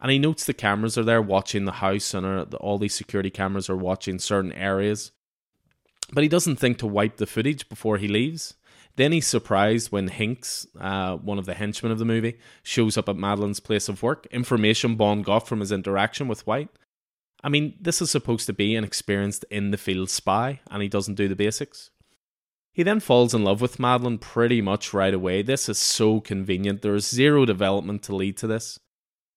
and 0.04 0.12
he 0.12 0.20
notes 0.20 0.46
the 0.46 0.54
cameras 0.54 0.98
are 0.98 1.04
there 1.04 1.22
watching 1.22 1.64
the 1.66 1.72
house 1.72 2.14
and 2.14 2.26
are, 2.26 2.44
all 2.58 2.78
these 2.78 2.94
security 2.94 3.30
cameras 3.32 3.70
are 3.70 3.78
watching 3.78 4.20
certain 4.20 4.52
areas 4.52 5.12
but 6.12 6.22
he 6.22 6.30
doesn't 6.30 6.58
think 6.58 6.78
to 6.78 6.86
wipe 6.86 7.18
the 7.18 7.26
footage 7.26 7.68
before 7.70 7.98
he 7.98 8.08
leaves 8.08 8.56
then 8.96 9.12
he's 9.12 9.26
surprised 9.26 9.92
when 9.92 10.08
Hinx, 10.08 10.68
uh, 10.80 11.18
one 11.18 11.40
of 11.40 11.48
the 11.48 11.56
henchmen 11.56 11.92
of 11.92 11.98
the 11.98 12.06
movie, 12.06 12.38
shows 12.62 12.96
up 12.96 13.10
at 13.10 13.16
Madeleine's 13.16 13.60
place 13.60 13.90
of 13.90 14.04
work. 14.04 14.28
Information 14.30 14.94
Bond 14.94 15.26
got 15.26 15.48
from 15.48 15.62
his 15.62 15.72
interaction 15.72 16.28
with 16.28 16.46
White. 16.46 16.70
I 17.44 17.50
mean, 17.50 17.76
this 17.80 18.02
is 18.02 18.10
supposed 18.10 18.46
to 18.48 18.54
be 18.54 18.76
an 18.76 18.84
experienced 18.84 19.44
in 19.50 19.72
the 19.72 19.78
field 19.78 20.10
spy, 20.10 20.62
and 20.72 20.82
he 20.82 20.88
doesn't 20.88 21.16
do 21.16 21.28
the 21.28 21.36
basics. 21.36 21.90
He 22.72 22.84
then 22.84 23.00
falls 23.00 23.34
in 23.34 23.44
love 23.44 23.62
with 23.62 23.80
Madeleine 23.80 24.18
pretty 24.18 24.62
much 24.62 24.94
right 24.94 25.14
away. 25.14 25.42
This 25.42 25.68
is 25.70 25.78
so 25.78 26.22
convenient. 26.22 26.82
There 26.82 26.96
is 26.96 27.08
zero 27.08 27.46
development 27.46 28.02
to 28.04 28.16
lead 28.16 28.38
to 28.38 28.48
this. 28.48 28.80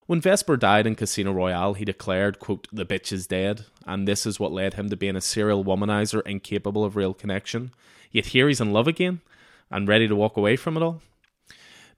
When 0.06 0.20
Vesper 0.20 0.56
died 0.56 0.86
in 0.86 0.94
Casino 0.94 1.32
Royale, 1.32 1.74
he 1.74 1.84
declared, 1.84 2.38
quote, 2.38 2.68
the 2.72 2.86
bitch 2.86 3.12
is 3.12 3.26
dead, 3.26 3.66
and 3.84 4.06
this 4.06 4.24
is 4.24 4.38
what 4.38 4.52
led 4.52 4.74
him 4.74 4.88
to 4.88 4.96
being 4.96 5.16
a 5.16 5.20
serial 5.20 5.64
womanizer 5.64 6.24
incapable 6.24 6.84
of 6.84 6.94
real 6.94 7.12
connection. 7.12 7.72
Yet 8.12 8.26
here 8.26 8.46
he's 8.46 8.60
in 8.60 8.72
love 8.72 8.86
again, 8.86 9.20
and 9.68 9.88
ready 9.88 10.06
to 10.06 10.14
walk 10.14 10.36
away 10.36 10.54
from 10.54 10.76
it 10.76 10.82
all. 10.82 11.02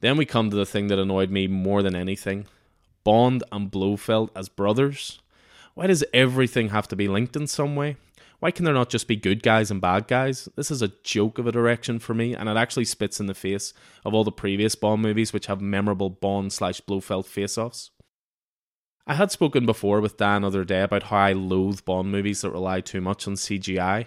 Then 0.01 0.17
we 0.17 0.25
come 0.25 0.49
to 0.49 0.57
the 0.57 0.67
thing 0.67 0.87
that 0.89 0.99
annoyed 0.99 1.31
me 1.31 1.47
more 1.47 1.83
than 1.83 1.95
anything 1.95 2.47
Bond 3.05 3.45
and 3.53 3.71
Blofeld 3.71 4.31
as 4.35 4.49
brothers. 4.49 5.21
Why 5.79 5.87
does 5.87 6.03
everything 6.13 6.71
have 6.71 6.89
to 6.89 6.97
be 6.97 7.07
linked 7.07 7.37
in 7.37 7.47
some 7.47 7.77
way? 7.77 7.99
Why 8.41 8.51
can 8.51 8.65
there 8.65 8.75
not 8.75 8.89
just 8.89 9.07
be 9.07 9.15
good 9.15 9.45
guys 9.45 9.71
and 9.71 9.81
bad 9.81 10.09
guys? 10.09 10.49
This 10.57 10.73
is 10.73 10.83
a 10.83 10.91
joke 11.05 11.39
of 11.39 11.47
a 11.47 11.53
direction 11.53 12.01
for 12.01 12.15
me, 12.15 12.35
and 12.35 12.49
it 12.49 12.57
actually 12.57 12.87
spits 12.87 13.21
in 13.21 13.27
the 13.27 13.33
face 13.33 13.73
of 14.05 14.13
all 14.13 14.25
the 14.25 14.33
previous 14.33 14.75
Bond 14.75 15.03
movies 15.03 15.33
which 15.33 15.47
have 15.47 15.61
memorable 15.61 16.11
Bond 16.11 16.53
slash 16.53 16.81
Blofeld 16.81 17.27
face 17.27 17.57
offs. 17.57 17.93
I 19.07 19.15
had 19.15 19.31
spoken 19.31 19.67
before 19.67 20.01
with 20.01 20.17
Dan 20.17 20.43
other 20.43 20.65
day 20.65 20.83
about 20.83 21.05
how 21.05 21.19
I 21.19 21.33
loathe 21.33 21.85
Bond 21.85 22.11
movies 22.11 22.41
that 22.41 22.51
rely 22.51 22.81
too 22.81 23.01
much 23.01 23.29
on 23.29 23.35
CGI. 23.35 24.07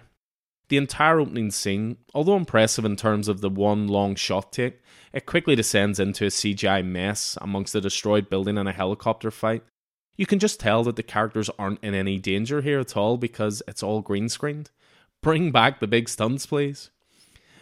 The 0.68 0.76
entire 0.76 1.22
opening 1.22 1.52
scene, 1.52 2.00
although 2.14 2.36
impressive 2.36 2.84
in 2.84 2.98
terms 2.98 3.30
of 3.30 3.40
the 3.40 3.50
one 3.50 3.88
long 3.88 4.16
shot 4.16 4.52
take, 4.52 4.82
it 5.14 5.26
quickly 5.26 5.56
descends 5.56 6.02
into 6.02 6.26
a 6.26 6.32
CGI 6.32 6.84
mess 6.84 7.38
amongst 7.40 7.76
a 7.76 7.80
destroyed 7.80 8.30
building 8.30 8.58
and 8.58 8.68
a 8.68 8.74
helicopter 8.74 9.32
fight. 9.32 9.64
You 10.22 10.28
can 10.28 10.38
just 10.38 10.60
tell 10.60 10.84
that 10.84 10.98
the 10.98 11.02
characters 11.02 11.50
aren't 11.58 11.84
in 11.84 11.96
any 11.96 12.20
danger 12.20 12.62
here 12.62 12.80
at 12.80 12.96
all 12.96 13.18
because 13.18 13.64
it's 13.68 13.82
all 13.82 14.02
green 14.02 14.30
screened. 14.30 14.70
Bring 15.20 15.50
back 15.50 15.80
the 15.80 15.88
big 15.88 16.08
stunts, 16.08 16.46
please. 16.46 16.92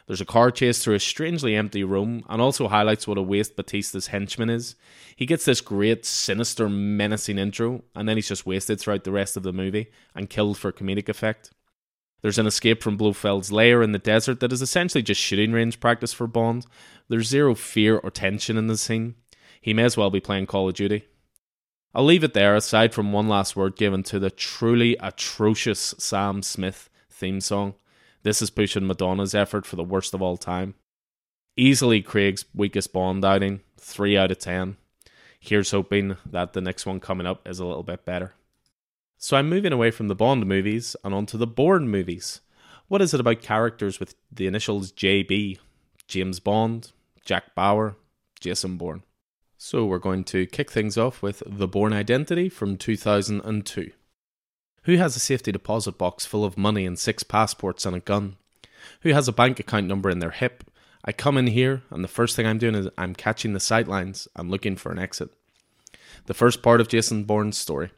There's 0.07 0.19
a 0.19 0.25
car 0.25 0.51
chase 0.51 0.83
through 0.83 0.95
a 0.95 0.99
strangely 0.99 1.55
empty 1.55 1.85
room 1.85 2.25
and 2.27 2.41
also 2.41 2.67
highlights 2.67 3.07
what 3.07 3.17
a 3.17 3.21
waste 3.21 3.55
Bautista's 3.55 4.07
henchman 4.07 4.49
is. 4.49 4.75
He 5.15 5.25
gets 5.25 5.45
this 5.45 5.61
great, 5.61 6.05
sinister, 6.05 6.67
menacing 6.67 7.37
intro, 7.37 7.85
and 7.95 8.09
then 8.09 8.17
he's 8.17 8.27
just 8.27 8.45
wasted 8.45 8.81
throughout 8.81 9.05
the 9.05 9.13
rest 9.13 9.37
of 9.37 9.43
the 9.43 9.53
movie 9.53 9.89
and 10.13 10.29
killed 10.29 10.57
for 10.57 10.73
comedic 10.73 11.07
effect. 11.07 11.51
There's 12.21 12.39
an 12.39 12.45
escape 12.45 12.83
from 12.83 12.97
Blofeld's 12.97 13.53
lair 13.53 13.81
in 13.81 13.93
the 13.93 13.99
desert 13.99 14.41
that 14.41 14.51
is 14.51 14.61
essentially 14.61 15.01
just 15.01 15.21
shooting 15.21 15.53
range 15.53 15.79
practice 15.79 16.11
for 16.11 16.27
Bond. 16.27 16.65
There's 17.07 17.29
zero 17.29 17.55
fear 17.55 17.99
or 17.99 18.11
tension 18.11 18.57
in 18.57 18.67
the 18.67 18.75
scene. 18.75 19.15
He 19.61 19.73
may 19.73 19.83
as 19.83 19.95
well 19.95 20.09
be 20.09 20.19
playing 20.19 20.47
Call 20.47 20.67
of 20.67 20.73
Duty. 20.73 21.05
I'll 21.93 22.05
leave 22.05 22.23
it 22.23 22.33
there, 22.33 22.55
aside 22.55 22.93
from 22.93 23.11
one 23.11 23.27
last 23.27 23.55
word 23.55 23.75
given 23.75 24.03
to 24.03 24.19
the 24.19 24.29
truly 24.29 24.95
atrocious 24.99 25.95
Sam 25.97 26.43
Smith 26.43 26.89
theme 27.09 27.41
song. 27.41 27.73
This 28.21 28.41
is 28.41 28.49
pushing 28.51 28.85
Madonna's 28.85 29.33
effort 29.33 29.65
for 29.65 29.75
the 29.75 29.83
worst 29.83 30.13
of 30.13 30.21
all 30.21 30.37
time. 30.37 30.75
Easily 31.57 32.01
Craig's 32.01 32.45
weakest 32.53 32.93
Bond 32.93 33.25
outing, 33.25 33.61
3 33.77 34.17
out 34.17 34.31
of 34.31 34.37
10. 34.37 34.77
Here's 35.39 35.71
hoping 35.71 36.15
that 36.25 36.53
the 36.53 36.61
next 36.61 36.85
one 36.85 36.99
coming 36.99 37.25
up 37.25 37.47
is 37.47 37.59
a 37.59 37.65
little 37.65 37.83
bit 37.83 38.05
better. 38.05 38.33
So 39.17 39.35
I'm 39.35 39.49
moving 39.49 39.73
away 39.73 39.89
from 39.89 40.09
the 40.09 40.15
Bond 40.15 40.45
movies 40.45 40.95
and 41.03 41.13
onto 41.13 41.37
the 41.37 41.47
Bourne 41.47 41.89
movies. 41.89 42.41
What 42.87 43.01
is 43.01 43.13
it 43.13 43.19
about 43.19 43.41
characters 43.41 43.99
with 43.99 44.15
the 44.31 44.47
initials 44.47 44.91
JB? 44.91 45.57
James 46.07 46.39
Bond, 46.39 46.91
Jack 47.25 47.55
Bauer, 47.55 47.95
Jason 48.39 48.77
Bourne. 48.77 49.03
So 49.61 49.85
we're 49.85 49.99
going 49.99 50.23
to 50.23 50.45
kick 50.45 50.71
things 50.71 50.97
off 50.97 51.21
with 51.21 51.43
The 51.45 51.67
Bourne 51.67 51.91
Identity 51.91 52.47
from 52.47 52.77
2002. 52.77 53.91
Who 54.83 54.95
has 54.95 55.17
a 55.17 55.19
safety 55.19 55.51
deposit 55.51 55.97
box 55.97 56.25
full 56.25 56.45
of 56.45 56.57
money 56.57 56.85
and 56.85 56.97
six 56.97 57.23
passports 57.23 57.85
and 57.85 57.93
a 57.93 57.99
gun? 57.99 58.37
Who 59.01 59.09
has 59.09 59.27
a 59.27 59.33
bank 59.33 59.59
account 59.59 59.87
number 59.87 60.09
in 60.09 60.19
their 60.19 60.31
hip? 60.31 60.63
I 61.03 61.11
come 61.11 61.37
in 61.37 61.47
here, 61.47 61.83
and 61.89 62.05
the 62.05 62.07
first 62.07 62.37
thing 62.37 62.47
I'm 62.47 62.57
doing 62.57 62.73
is 62.73 62.87
I'm 62.97 63.13
catching 63.13 63.51
the 63.51 63.59
sightlines. 63.59 64.29
I'm 64.33 64.49
looking 64.49 64.77
for 64.77 64.93
an 64.93 64.99
exit. 64.99 65.29
The 66.29 66.35
first 66.35 66.61
part 66.61 66.79
of 66.79 66.87
Jason 66.87 67.23
Bourne's 67.23 67.57
story. 67.57 67.89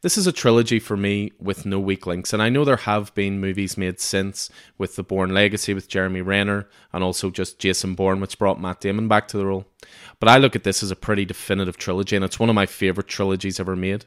This 0.00 0.16
is 0.16 0.26
a 0.26 0.32
trilogy 0.32 0.78
for 0.78 0.96
me 0.96 1.32
with 1.38 1.66
no 1.66 1.78
weak 1.78 2.06
links, 2.06 2.32
and 2.32 2.42
I 2.42 2.48
know 2.48 2.64
there 2.64 2.78
have 2.78 3.14
been 3.14 3.38
movies 3.38 3.76
made 3.76 4.00
since 4.00 4.48
with 4.78 4.96
the 4.96 5.02
Bourne 5.02 5.34
Legacy 5.34 5.74
with 5.74 5.86
Jeremy 5.86 6.22
Renner 6.22 6.70
and 6.94 7.04
also 7.04 7.28
just 7.28 7.58
Jason 7.58 7.94
Bourne, 7.94 8.18
which 8.18 8.38
brought 8.38 8.58
Matt 8.58 8.80
Damon 8.80 9.08
back 9.08 9.28
to 9.28 9.36
the 9.36 9.44
role. 9.44 9.66
But 10.20 10.30
I 10.30 10.38
look 10.38 10.56
at 10.56 10.64
this 10.64 10.82
as 10.82 10.90
a 10.90 10.96
pretty 10.96 11.26
definitive 11.26 11.76
trilogy, 11.76 12.16
and 12.16 12.24
it's 12.24 12.40
one 12.40 12.48
of 12.48 12.54
my 12.54 12.64
favourite 12.64 13.08
trilogies 13.08 13.60
ever 13.60 13.76
made. 13.76 14.06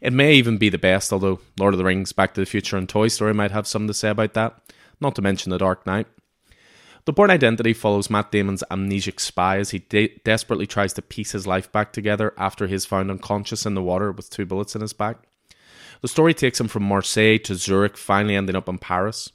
It 0.00 0.12
may 0.12 0.34
even 0.34 0.58
be 0.58 0.68
the 0.68 0.76
best, 0.76 1.12
although 1.12 1.38
Lord 1.56 1.72
of 1.72 1.78
the 1.78 1.84
Rings, 1.84 2.12
Back 2.12 2.34
to 2.34 2.40
the 2.40 2.46
Future, 2.46 2.76
and 2.76 2.88
Toy 2.88 3.06
Story 3.06 3.32
might 3.32 3.52
have 3.52 3.68
something 3.68 3.86
to 3.86 3.94
say 3.94 4.10
about 4.10 4.34
that, 4.34 4.60
not 5.00 5.14
to 5.14 5.22
mention 5.22 5.50
The 5.50 5.58
Dark 5.58 5.86
Knight. 5.86 6.08
The 7.06 7.12
Bourne 7.12 7.30
Identity 7.30 7.74
follows 7.74 8.08
Matt 8.08 8.32
Damon's 8.32 8.64
amnesic 8.70 9.20
spy 9.20 9.58
as 9.58 9.70
he 9.70 9.80
de- 9.80 10.18
desperately 10.24 10.66
tries 10.66 10.94
to 10.94 11.02
piece 11.02 11.32
his 11.32 11.46
life 11.46 11.70
back 11.70 11.92
together 11.92 12.32
after 12.38 12.66
he 12.66 12.74
is 12.74 12.86
found 12.86 13.10
unconscious 13.10 13.66
in 13.66 13.74
the 13.74 13.82
water 13.82 14.10
with 14.10 14.30
two 14.30 14.46
bullets 14.46 14.74
in 14.74 14.80
his 14.80 14.94
back. 14.94 15.18
The 16.00 16.08
story 16.08 16.32
takes 16.32 16.58
him 16.58 16.68
from 16.68 16.84
Marseille 16.84 17.38
to 17.44 17.56
Zurich, 17.56 17.98
finally 17.98 18.36
ending 18.36 18.56
up 18.56 18.70
in 18.70 18.78
Paris. 18.78 19.30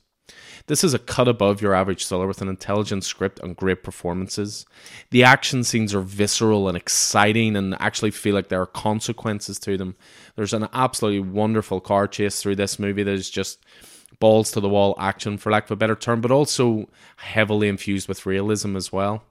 This 0.66 0.84
is 0.84 0.96
a 0.96 1.00
cut 1.00 1.28
above 1.28 1.62
your 1.62 1.76
average 1.76 2.08
thriller 2.08 2.28
with 2.28 2.42
an 2.42 2.48
intelligent 2.48 3.04
script 3.04 3.40
and 3.40 3.56
great 3.56 3.84
performances. 3.84 4.66
The 5.12 5.24
action 5.24 5.64
scenes 5.64 5.94
are 5.94 6.02
visceral 6.02 6.68
and 6.68 6.78
exciting 6.78 7.56
and 7.56 7.76
actually 7.80 8.12
feel 8.12 8.36
like 8.36 8.50
there 8.50 8.62
are 8.62 8.68
consequences 8.68 9.60
to 9.60 9.78
them. 9.78 9.96
There's 10.36 10.54
an 10.54 10.68
absolutely 10.74 11.28
wonderful 11.32 11.82
car 11.82 12.08
chase 12.08 12.42
through 12.42 12.56
this 12.56 12.80
movie 12.80 13.04
that 13.04 13.14
is 13.14 13.30
just 13.30 13.64
balls 14.20 14.52
to 14.52 14.60
the 14.60 14.70
wall 14.70 14.96
action, 15.00 15.38
for 15.38 15.52
lack 15.52 15.66
of 15.66 15.72
a 15.72 15.76
better 15.76 15.96
term, 15.96 16.22
but 16.22 16.32
also 16.32 16.90
heavily 17.18 17.68
infused 17.68 18.08
with 18.08 18.26
realism 18.26 18.76
as 18.76 18.92
well. 18.92 19.24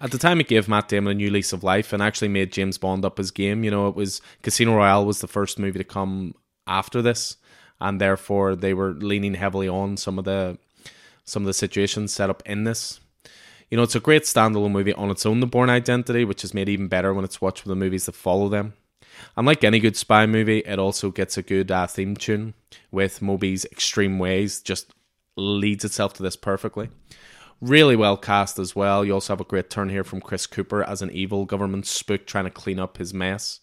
At 0.00 0.12
the 0.12 0.18
time, 0.18 0.40
it 0.40 0.48
gave 0.48 0.68
Matt 0.68 0.88
Damon 0.88 1.10
a 1.10 1.14
new 1.14 1.30
lease 1.30 1.52
of 1.52 1.62
life 1.62 1.92
and 1.92 2.02
actually 2.02 2.28
made 2.28 2.52
James 2.52 2.78
Bond 2.78 3.04
up 3.04 3.18
his 3.18 3.30
game. 3.30 3.64
You 3.64 3.70
know, 3.70 3.86
it 3.88 3.94
was 3.94 4.22
Casino 4.42 4.74
Royale 4.74 5.04
was 5.04 5.20
the 5.20 5.28
first 5.28 5.58
movie 5.58 5.78
to 5.78 5.84
come 5.84 6.34
after 6.66 7.02
this, 7.02 7.36
and 7.80 8.00
therefore 8.00 8.56
they 8.56 8.72
were 8.72 8.92
leaning 8.92 9.34
heavily 9.34 9.68
on 9.68 9.98
some 9.98 10.18
of 10.18 10.24
the 10.24 10.58
some 11.24 11.42
of 11.42 11.46
the 11.46 11.54
situations 11.54 12.12
set 12.12 12.30
up 12.30 12.42
in 12.46 12.64
this. 12.64 12.98
You 13.70 13.76
know, 13.76 13.84
it's 13.84 13.94
a 13.94 14.00
great 14.00 14.22
standalone 14.22 14.72
movie 14.72 14.94
on 14.94 15.10
its 15.10 15.24
own, 15.24 15.38
The 15.38 15.46
Bourne 15.46 15.70
Identity, 15.70 16.24
which 16.24 16.42
is 16.42 16.54
made 16.54 16.68
even 16.68 16.88
better 16.88 17.14
when 17.14 17.24
it's 17.24 17.40
watched 17.40 17.64
with 17.64 17.70
the 17.70 17.76
movies 17.76 18.06
that 18.06 18.16
follow 18.16 18.48
them. 18.48 18.72
And 19.36 19.46
like 19.46 19.64
any 19.64 19.80
good 19.80 19.96
spy 19.96 20.26
movie, 20.26 20.58
it 20.60 20.78
also 20.78 21.10
gets 21.10 21.36
a 21.38 21.42
good 21.42 21.70
uh, 21.70 21.86
theme 21.86 22.16
tune 22.16 22.54
with 22.90 23.22
Moby's 23.22 23.64
Extreme 23.66 24.18
Ways, 24.18 24.60
just 24.60 24.92
leads 25.36 25.84
itself 25.84 26.12
to 26.14 26.22
this 26.22 26.36
perfectly. 26.36 26.90
Really 27.60 27.96
well 27.96 28.16
cast 28.16 28.58
as 28.58 28.74
well. 28.74 29.04
You 29.04 29.14
also 29.14 29.34
have 29.34 29.40
a 29.40 29.44
great 29.44 29.68
turn 29.70 29.90
here 29.90 30.04
from 30.04 30.20
Chris 30.20 30.46
Cooper 30.46 30.82
as 30.82 31.02
an 31.02 31.10
evil 31.10 31.44
government 31.44 31.86
spook 31.86 32.26
trying 32.26 32.44
to 32.44 32.50
clean 32.50 32.78
up 32.78 32.96
his 32.96 33.12
mess. 33.12 33.60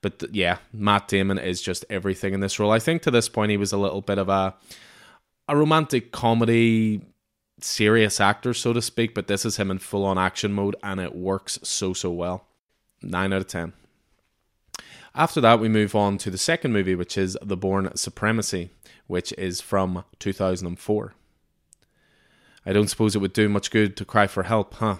But 0.00 0.18
th- 0.20 0.32
yeah, 0.32 0.58
Matt 0.72 1.08
Damon 1.08 1.38
is 1.38 1.60
just 1.60 1.84
everything 1.90 2.32
in 2.32 2.40
this 2.40 2.58
role. 2.58 2.70
I 2.70 2.78
think 2.78 3.02
to 3.02 3.10
this 3.10 3.28
point 3.28 3.50
he 3.50 3.56
was 3.56 3.72
a 3.72 3.78
little 3.78 4.00
bit 4.00 4.18
of 4.18 4.28
a 4.28 4.54
a 5.48 5.56
romantic 5.56 6.12
comedy 6.12 7.02
serious 7.60 8.20
actor, 8.20 8.52
so 8.52 8.72
to 8.72 8.82
speak, 8.82 9.14
but 9.14 9.26
this 9.26 9.44
is 9.44 9.56
him 9.56 9.70
in 9.70 9.78
full 9.78 10.04
on 10.04 10.18
action 10.18 10.52
mode 10.52 10.76
and 10.82 11.00
it 11.00 11.14
works 11.14 11.58
so 11.62 11.92
so 11.92 12.10
well. 12.10 12.46
Nine 13.02 13.32
out 13.32 13.42
of 13.42 13.46
ten. 13.46 13.72
After 15.16 15.40
that, 15.40 15.60
we 15.60 15.70
move 15.70 15.94
on 15.94 16.18
to 16.18 16.30
the 16.30 16.36
second 16.36 16.74
movie, 16.74 16.94
which 16.94 17.16
is 17.16 17.38
The 17.40 17.56
Bourne 17.56 17.96
Supremacy, 17.96 18.68
which 19.06 19.32
is 19.38 19.62
from 19.62 20.04
2004. 20.18 21.14
I 22.66 22.72
don't 22.74 22.88
suppose 22.88 23.16
it 23.16 23.20
would 23.20 23.32
do 23.32 23.48
much 23.48 23.70
good 23.70 23.96
to 23.96 24.04
cry 24.04 24.26
for 24.26 24.42
help, 24.42 24.74
huh? 24.74 24.96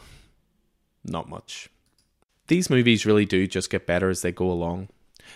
Not 1.05 1.29
much. 1.29 1.69
These 2.47 2.71
movies 2.71 3.05
really 3.05 3.27
do 3.27 3.47
just 3.47 3.69
get 3.69 3.87
better 3.87 4.09
as 4.09 4.23
they 4.23 4.33
go 4.33 4.51
along. 4.51 4.89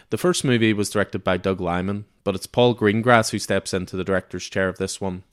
The 0.08 0.16
first 0.16 0.44
movie 0.44 0.72
was 0.72 0.88
directed 0.88 1.22
by 1.22 1.36
Doug 1.36 1.60
Liman, 1.60 2.06
but 2.24 2.34
it's 2.34 2.46
Paul 2.46 2.74
Greengrass 2.74 3.32
who 3.32 3.38
steps 3.38 3.74
into 3.74 3.98
the 3.98 4.04
director's 4.04 4.48
chair 4.48 4.70
of 4.70 4.78
this 4.78 4.98
one. 4.98 5.24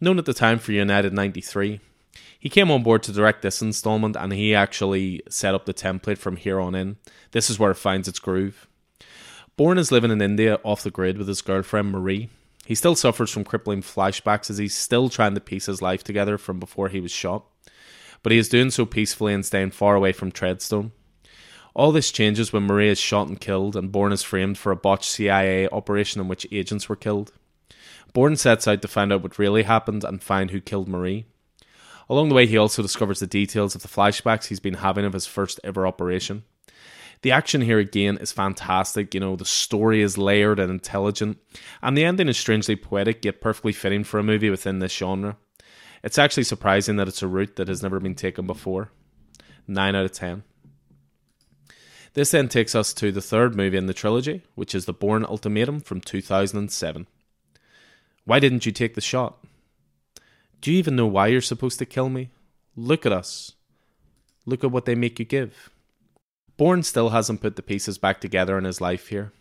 Known 0.00 0.18
at 0.18 0.24
the 0.24 0.34
time 0.34 0.58
for 0.58 0.72
United 0.72 1.12
93, 1.12 1.78
he 2.40 2.48
came 2.48 2.72
on 2.72 2.82
board 2.82 3.04
to 3.04 3.12
direct 3.12 3.42
this 3.42 3.62
installment 3.62 4.16
and 4.16 4.32
he 4.32 4.52
actually 4.52 5.22
set 5.28 5.54
up 5.54 5.66
the 5.66 5.74
template 5.74 6.18
from 6.18 6.36
here 6.36 6.58
on 6.58 6.74
in. 6.74 6.96
This 7.30 7.50
is 7.50 7.58
where 7.58 7.70
it 7.70 7.76
finds 7.76 8.08
its 8.08 8.18
groove. 8.18 8.66
Bourne 9.60 9.76
is 9.76 9.92
living 9.92 10.10
in 10.10 10.22
India 10.22 10.58
off 10.64 10.82
the 10.82 10.90
grid 10.90 11.18
with 11.18 11.28
his 11.28 11.42
girlfriend 11.42 11.92
Marie. 11.92 12.30
He 12.64 12.74
still 12.74 12.94
suffers 12.94 13.30
from 13.30 13.44
crippling 13.44 13.82
flashbacks 13.82 14.48
as 14.48 14.56
he's 14.56 14.74
still 14.74 15.10
trying 15.10 15.34
to 15.34 15.40
piece 15.42 15.66
his 15.66 15.82
life 15.82 16.02
together 16.02 16.38
from 16.38 16.58
before 16.58 16.88
he 16.88 16.98
was 16.98 17.10
shot. 17.10 17.44
But 18.22 18.32
he 18.32 18.38
is 18.38 18.48
doing 18.48 18.70
so 18.70 18.86
peacefully 18.86 19.34
and 19.34 19.44
staying 19.44 19.72
far 19.72 19.96
away 19.96 20.12
from 20.12 20.32
Treadstone. 20.32 20.92
All 21.74 21.92
this 21.92 22.10
changes 22.10 22.54
when 22.54 22.62
Marie 22.62 22.88
is 22.88 22.98
shot 22.98 23.28
and 23.28 23.38
killed, 23.38 23.76
and 23.76 23.92
Bourne 23.92 24.12
is 24.12 24.22
framed 24.22 24.56
for 24.56 24.72
a 24.72 24.76
botched 24.76 25.04
CIA 25.04 25.68
operation 25.68 26.22
in 26.22 26.28
which 26.28 26.46
agents 26.50 26.88
were 26.88 26.96
killed. 26.96 27.30
Bourne 28.14 28.36
sets 28.36 28.66
out 28.66 28.80
to 28.80 28.88
find 28.88 29.12
out 29.12 29.22
what 29.22 29.38
really 29.38 29.64
happened 29.64 30.04
and 30.04 30.22
find 30.22 30.52
who 30.52 30.62
killed 30.62 30.88
Marie. 30.88 31.26
Along 32.08 32.30
the 32.30 32.34
way, 32.34 32.46
he 32.46 32.56
also 32.56 32.80
discovers 32.80 33.20
the 33.20 33.26
details 33.26 33.74
of 33.74 33.82
the 33.82 33.88
flashbacks 33.88 34.46
he's 34.46 34.58
been 34.58 34.76
having 34.80 35.04
of 35.04 35.12
his 35.12 35.26
first 35.26 35.60
ever 35.62 35.86
operation. 35.86 36.44
The 37.22 37.32
action 37.32 37.60
here 37.60 37.78
again 37.78 38.16
is 38.16 38.32
fantastic. 38.32 39.12
You 39.14 39.20
know, 39.20 39.36
the 39.36 39.44
story 39.44 40.00
is 40.00 40.16
layered 40.16 40.58
and 40.58 40.70
intelligent, 40.70 41.38
and 41.82 41.96
the 41.96 42.04
ending 42.04 42.28
is 42.28 42.38
strangely 42.38 42.76
poetic 42.76 43.24
yet 43.24 43.40
perfectly 43.40 43.72
fitting 43.72 44.04
for 44.04 44.18
a 44.18 44.22
movie 44.22 44.50
within 44.50 44.78
this 44.78 44.92
genre. 44.92 45.36
It's 46.02 46.18
actually 46.18 46.44
surprising 46.44 46.96
that 46.96 47.08
it's 47.08 47.22
a 47.22 47.28
route 47.28 47.56
that 47.56 47.68
has 47.68 47.82
never 47.82 48.00
been 48.00 48.14
taken 48.14 48.46
before. 48.46 48.90
9 49.66 49.94
out 49.94 50.04
of 50.04 50.12
10. 50.12 50.44
This 52.14 52.30
then 52.30 52.48
takes 52.48 52.74
us 52.74 52.92
to 52.94 53.12
the 53.12 53.20
third 53.20 53.54
movie 53.54 53.76
in 53.76 53.86
the 53.86 53.94
trilogy, 53.94 54.42
which 54.54 54.74
is 54.74 54.86
The 54.86 54.92
Bourne 54.92 55.24
Ultimatum 55.24 55.80
from 55.80 56.00
2007. 56.00 57.06
Why 58.24 58.40
didn't 58.40 58.66
you 58.66 58.72
take 58.72 58.94
the 58.94 59.00
shot? 59.00 59.44
Do 60.60 60.72
you 60.72 60.78
even 60.78 60.96
know 60.96 61.06
why 61.06 61.28
you're 61.28 61.40
supposed 61.40 61.78
to 61.78 61.86
kill 61.86 62.08
me? 62.08 62.30
Look 62.74 63.06
at 63.06 63.12
us. 63.12 63.52
Look 64.46 64.64
at 64.64 64.72
what 64.72 64.86
they 64.86 64.94
make 64.94 65.18
you 65.18 65.24
give. 65.24 65.70
Bourne 66.60 66.82
still 66.82 67.08
hasn't 67.08 67.40
put 67.40 67.56
the 67.56 67.62
pieces 67.62 67.96
back 67.96 68.20
together 68.20 68.58
in 68.58 68.64
his 68.64 68.82
life 68.82 69.08
here. 69.08 69.32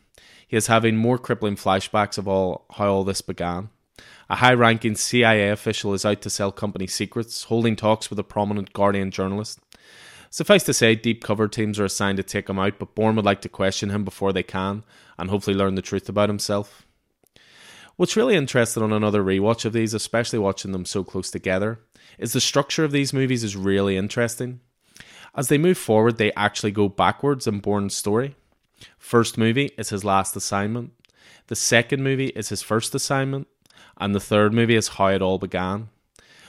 He 0.47 0.55
is 0.55 0.67
having 0.67 0.95
more 0.95 1.17
crippling 1.17 1.57
flashbacks 1.57 2.17
of 2.17 2.29
all 2.29 2.65
how 2.77 2.87
all 2.87 3.03
this 3.03 3.19
began. 3.19 3.71
A 4.29 4.37
high 4.37 4.53
ranking 4.53 4.95
CIA 4.95 5.49
official 5.49 5.93
is 5.93 6.05
out 6.05 6.21
to 6.21 6.29
sell 6.29 6.53
company 6.53 6.87
secrets, 6.87 7.43
holding 7.43 7.75
talks 7.75 8.09
with 8.09 8.19
a 8.19 8.23
prominent 8.23 8.71
Guardian 8.71 9.11
journalist. 9.11 9.59
Suffice 10.29 10.63
to 10.63 10.73
say, 10.73 10.95
deep 10.95 11.21
cover 11.21 11.49
teams 11.49 11.77
are 11.77 11.83
assigned 11.83 12.15
to 12.15 12.23
take 12.23 12.49
him 12.49 12.57
out, 12.57 12.79
but 12.79 12.95
Bourne 12.95 13.17
would 13.17 13.25
like 13.25 13.41
to 13.41 13.49
question 13.49 13.89
him 13.89 14.05
before 14.05 14.31
they 14.31 14.41
can, 14.41 14.85
and 15.17 15.29
hopefully 15.29 15.57
learn 15.57 15.75
the 15.75 15.81
truth 15.81 16.07
about 16.07 16.29
himself. 16.29 16.87
What's 17.97 18.15
really 18.15 18.37
interesting 18.37 18.81
on 18.81 18.93
another 18.93 19.21
rewatch 19.21 19.65
of 19.65 19.73
these, 19.73 19.93
especially 19.93 20.39
watching 20.39 20.71
them 20.71 20.85
so 20.85 21.03
close 21.03 21.29
together, 21.29 21.81
is 22.17 22.31
the 22.31 22.39
structure 22.39 22.85
of 22.85 22.93
these 22.93 23.11
movies 23.11 23.43
is 23.43 23.57
really 23.57 23.97
interesting. 23.97 24.61
As 25.35 25.47
they 25.47 25.57
move 25.57 25.77
forward, 25.77 26.17
they 26.17 26.31
actually 26.33 26.71
go 26.71 26.89
backwards 26.89 27.47
in 27.47 27.59
Bourne's 27.59 27.95
story. 27.95 28.35
First 28.97 29.37
movie 29.37 29.71
is 29.77 29.89
his 29.89 30.03
last 30.03 30.35
assignment. 30.35 30.91
The 31.47 31.55
second 31.55 32.03
movie 32.03 32.27
is 32.27 32.49
his 32.49 32.61
first 32.61 32.93
assignment. 32.95 33.47
And 33.97 34.15
the 34.15 34.19
third 34.19 34.53
movie 34.53 34.75
is 34.75 34.89
how 34.89 35.07
it 35.07 35.21
all 35.21 35.37
began. 35.37 35.89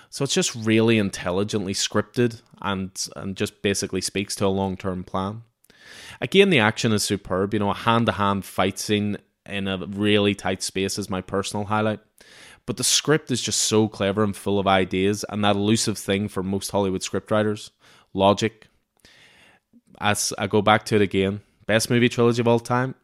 So 0.09 0.25
it's 0.25 0.35
just 0.35 0.55
really 0.55 0.99
intelligently 0.99 1.75
scripted 1.75 2.43
and, 2.63 2.91
and 3.17 3.37
just 3.37 3.63
basically 3.63 4.01
speaks 4.01 4.35
to 4.37 4.47
a 4.47 4.49
long 4.49 4.77
term 4.77 5.05
plan. 5.05 5.43
Again, 6.21 6.51
the 6.51 6.59
action 6.59 6.93
is 6.93 7.03
superb. 7.03 7.53
You 7.53 7.61
know, 7.61 7.71
a 7.71 7.75
hand 7.75 8.07
to 8.07 8.13
hand 8.13 8.45
fight 8.45 8.79
scene 8.79 9.19
in 9.47 9.69
a 9.69 9.87
really 9.87 10.35
tight 10.35 10.63
space 10.63 10.99
is 10.99 11.11
my 11.11 11.21
personal 11.21 11.67
highlight. 11.67 12.01
But 12.67 12.77
the 12.77 12.85
script 12.85 13.31
is 13.31 13.43
just 13.43 13.61
so 13.63 13.89
clever 13.89 14.23
and 14.23 14.37
full 14.37 14.59
of 14.59 14.67
ideas, 14.67 15.25
and 15.29 15.43
that 15.45 15.57
elusive 15.57 15.99
thing 15.99 16.29
for 16.29 16.43
most 16.43 16.71
Hollywood 16.71 17.01
scriptwriters 17.01 17.71
logic, 18.13 18.67
as 19.99 20.33
I 20.39 20.47
go 20.47 20.63
back 20.63 20.85
to 20.87 20.97
it 20.97 21.03
again, 21.03 21.41
best 21.67 21.91
movie 21.91 22.09
trilogy 22.09 22.41
of 22.41 22.49
all 22.49 22.61
time, 22.61 22.95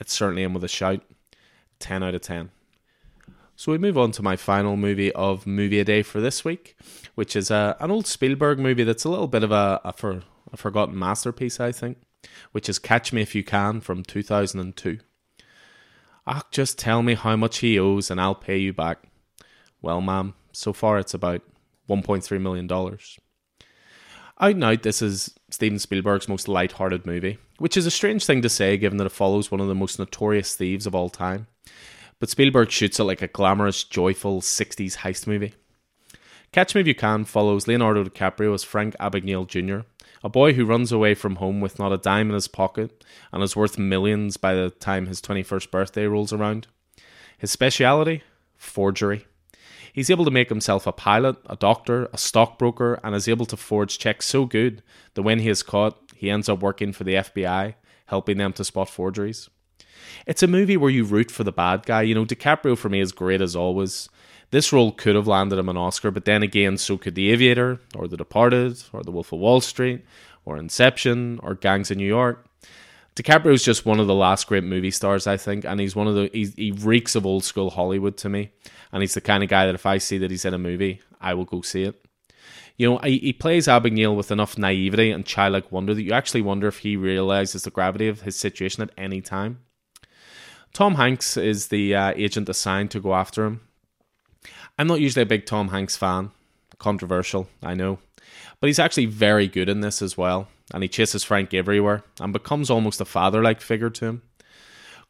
it's 0.00 0.12
certainly 0.12 0.42
in 0.42 0.52
with 0.54 0.64
a 0.64 0.68
shout. 0.68 1.02
10 1.78 2.02
out 2.02 2.14
of 2.14 2.22
10. 2.22 2.50
So 3.56 3.72
we 3.72 3.78
move 3.78 3.98
on 3.98 4.12
to 4.12 4.22
my 4.22 4.36
final 4.36 4.76
movie 4.76 5.12
of 5.12 5.46
Movie 5.46 5.80
a 5.80 5.84
Day 5.84 6.02
for 6.02 6.20
this 6.20 6.44
week, 6.44 6.76
which 7.14 7.36
is 7.36 7.50
a, 7.50 7.76
an 7.80 7.90
old 7.90 8.06
Spielberg 8.06 8.58
movie 8.58 8.84
that's 8.84 9.04
a 9.04 9.08
little 9.08 9.28
bit 9.28 9.42
of 9.42 9.52
a, 9.52 9.80
a, 9.84 9.92
for, 9.92 10.22
a 10.52 10.56
forgotten 10.56 10.98
masterpiece, 10.98 11.60
I 11.60 11.70
think, 11.72 11.98
which 12.52 12.68
is 12.68 12.78
Catch 12.78 13.12
Me 13.12 13.22
If 13.22 13.34
You 13.34 13.44
Can 13.44 13.80
from 13.80 14.02
2002. 14.04 14.98
Ah, 16.26 16.42
just 16.50 16.78
tell 16.78 17.02
me 17.02 17.14
how 17.14 17.36
much 17.36 17.58
he 17.58 17.78
owes 17.78 18.10
and 18.10 18.20
I'll 18.20 18.34
pay 18.34 18.58
you 18.58 18.72
back. 18.72 19.04
Well, 19.80 20.00
ma'am, 20.00 20.34
so 20.52 20.72
far 20.72 20.98
it's 20.98 21.14
about 21.14 21.42
$1.3 21.88 22.40
million. 22.40 22.68
Out 24.42 24.50
and 24.50 24.64
out, 24.64 24.82
this 24.82 25.00
is 25.00 25.32
Steven 25.50 25.78
Spielberg's 25.78 26.28
most 26.28 26.48
light-hearted 26.48 27.06
movie, 27.06 27.38
which 27.58 27.76
is 27.76 27.86
a 27.86 27.92
strange 27.92 28.26
thing 28.26 28.42
to 28.42 28.48
say 28.48 28.76
given 28.76 28.98
that 28.98 29.06
it 29.06 29.12
follows 29.12 29.52
one 29.52 29.60
of 29.60 29.68
the 29.68 29.74
most 29.74 30.00
notorious 30.00 30.56
thieves 30.56 30.84
of 30.84 30.96
all 30.96 31.08
time. 31.08 31.46
But 32.18 32.28
Spielberg 32.28 32.72
shoots 32.72 32.98
it 32.98 33.04
like 33.04 33.22
a 33.22 33.28
glamorous, 33.28 33.84
joyful 33.84 34.40
60s 34.40 34.96
heist 34.96 35.28
movie. 35.28 35.54
Catch 36.50 36.74
Me 36.74 36.80
If 36.80 36.88
You 36.88 36.94
Can 36.96 37.24
follows 37.24 37.68
Leonardo 37.68 38.02
DiCaprio 38.02 38.52
as 38.52 38.64
Frank 38.64 38.96
Abagnale 38.98 39.46
Jr., 39.46 39.86
a 40.24 40.28
boy 40.28 40.54
who 40.54 40.66
runs 40.66 40.90
away 40.90 41.14
from 41.14 41.36
home 41.36 41.60
with 41.60 41.78
not 41.78 41.92
a 41.92 41.96
dime 41.96 42.28
in 42.28 42.34
his 42.34 42.48
pocket 42.48 43.04
and 43.32 43.44
is 43.44 43.54
worth 43.54 43.78
millions 43.78 44.38
by 44.38 44.54
the 44.54 44.70
time 44.70 45.06
his 45.06 45.20
21st 45.20 45.70
birthday 45.70 46.06
rolls 46.06 46.32
around. 46.32 46.66
His 47.38 47.52
speciality? 47.52 48.24
Forgery. 48.56 49.24
He's 49.92 50.10
able 50.10 50.24
to 50.24 50.30
make 50.30 50.48
himself 50.48 50.86
a 50.86 50.92
pilot, 50.92 51.36
a 51.46 51.56
doctor, 51.56 52.08
a 52.12 52.18
stockbroker, 52.18 52.98
and 53.04 53.14
is 53.14 53.28
able 53.28 53.46
to 53.46 53.56
forge 53.56 53.98
checks 53.98 54.26
so 54.26 54.46
good 54.46 54.82
that 55.14 55.22
when 55.22 55.40
he 55.40 55.50
is 55.50 55.62
caught, 55.62 55.98
he 56.16 56.30
ends 56.30 56.48
up 56.48 56.62
working 56.62 56.92
for 56.92 57.04
the 57.04 57.14
FBI, 57.14 57.74
helping 58.06 58.38
them 58.38 58.52
to 58.54 58.64
spot 58.64 58.88
forgeries. 58.88 59.50
It's 60.26 60.42
a 60.42 60.46
movie 60.46 60.76
where 60.76 60.90
you 60.90 61.04
root 61.04 61.30
for 61.30 61.44
the 61.44 61.52
bad 61.52 61.84
guy. 61.84 62.02
You 62.02 62.14
know, 62.14 62.24
DiCaprio 62.24 62.76
for 62.76 62.88
me 62.88 63.00
is 63.00 63.12
great 63.12 63.42
as 63.42 63.54
always. 63.54 64.08
This 64.50 64.72
role 64.72 64.92
could 64.92 65.14
have 65.14 65.26
landed 65.26 65.58
him 65.58 65.68
an 65.68 65.76
Oscar, 65.76 66.10
but 66.10 66.24
then 66.24 66.42
again, 66.42 66.76
so 66.76 66.96
could 66.98 67.14
The 67.14 67.30
Aviator, 67.30 67.80
or 67.94 68.08
The 68.08 68.16
Departed, 68.16 68.82
or 68.92 69.02
The 69.02 69.10
Wolf 69.10 69.32
of 69.32 69.40
Wall 69.40 69.60
Street, 69.60 70.04
or 70.44 70.56
Inception, 70.56 71.38
or 71.42 71.54
Gangs 71.54 71.90
in 71.90 71.98
New 71.98 72.06
York. 72.06 72.46
DiCaprio 73.14 73.52
is 73.52 73.62
just 73.62 73.84
one 73.84 74.00
of 74.00 74.06
the 74.06 74.14
last 74.14 74.46
great 74.46 74.64
movie 74.64 74.90
stars, 74.90 75.26
I 75.26 75.36
think, 75.36 75.64
and 75.64 75.78
he's 75.78 75.94
one 75.94 76.08
of 76.08 76.14
the 76.14 76.30
he 76.32 76.72
reeks 76.72 77.14
of 77.14 77.26
old 77.26 77.44
school 77.44 77.70
Hollywood 77.70 78.16
to 78.18 78.28
me, 78.28 78.52
and 78.90 79.02
he's 79.02 79.14
the 79.14 79.20
kind 79.20 79.42
of 79.42 79.50
guy 79.50 79.66
that 79.66 79.74
if 79.74 79.84
I 79.84 79.98
see 79.98 80.18
that 80.18 80.30
he's 80.30 80.46
in 80.46 80.54
a 80.54 80.58
movie, 80.58 81.02
I 81.20 81.34
will 81.34 81.44
go 81.44 81.60
see 81.60 81.82
it. 81.82 82.02
You 82.78 82.90
know, 82.90 82.98
he, 82.98 83.18
he 83.18 83.32
plays 83.34 83.66
Abagnale 83.66 84.16
with 84.16 84.30
enough 84.30 84.56
naivety 84.56 85.10
and 85.10 85.26
childlike 85.26 85.70
wonder 85.70 85.92
that 85.92 86.02
you 86.02 86.12
actually 86.12 86.40
wonder 86.40 86.68
if 86.68 86.78
he 86.78 86.96
realizes 86.96 87.62
the 87.62 87.70
gravity 87.70 88.08
of 88.08 88.22
his 88.22 88.36
situation 88.36 88.82
at 88.82 88.90
any 88.96 89.20
time. 89.20 89.60
Tom 90.72 90.94
Hanks 90.94 91.36
is 91.36 91.68
the 91.68 91.94
uh, 91.94 92.12
agent 92.16 92.48
assigned 92.48 92.90
to 92.92 93.00
go 93.00 93.14
after 93.14 93.44
him. 93.44 93.60
I'm 94.78 94.86
not 94.86 95.00
usually 95.00 95.22
a 95.22 95.26
big 95.26 95.44
Tom 95.44 95.68
Hanks 95.68 95.98
fan. 95.98 96.30
Controversial, 96.78 97.46
I 97.62 97.74
know. 97.74 97.98
But 98.58 98.68
he's 98.68 98.78
actually 98.78 99.06
very 99.06 99.48
good 99.48 99.68
in 99.68 99.82
this 99.82 100.00
as 100.00 100.16
well, 100.16 100.48
and 100.72 100.82
he 100.82 100.88
chases 100.88 101.24
Frank 101.24 101.52
everywhere 101.54 102.04
and 102.20 102.32
becomes 102.32 102.70
almost 102.70 103.00
a 103.00 103.04
father 103.04 103.42
like 103.42 103.60
figure 103.60 103.90
to 103.90 104.04
him. 104.06 104.22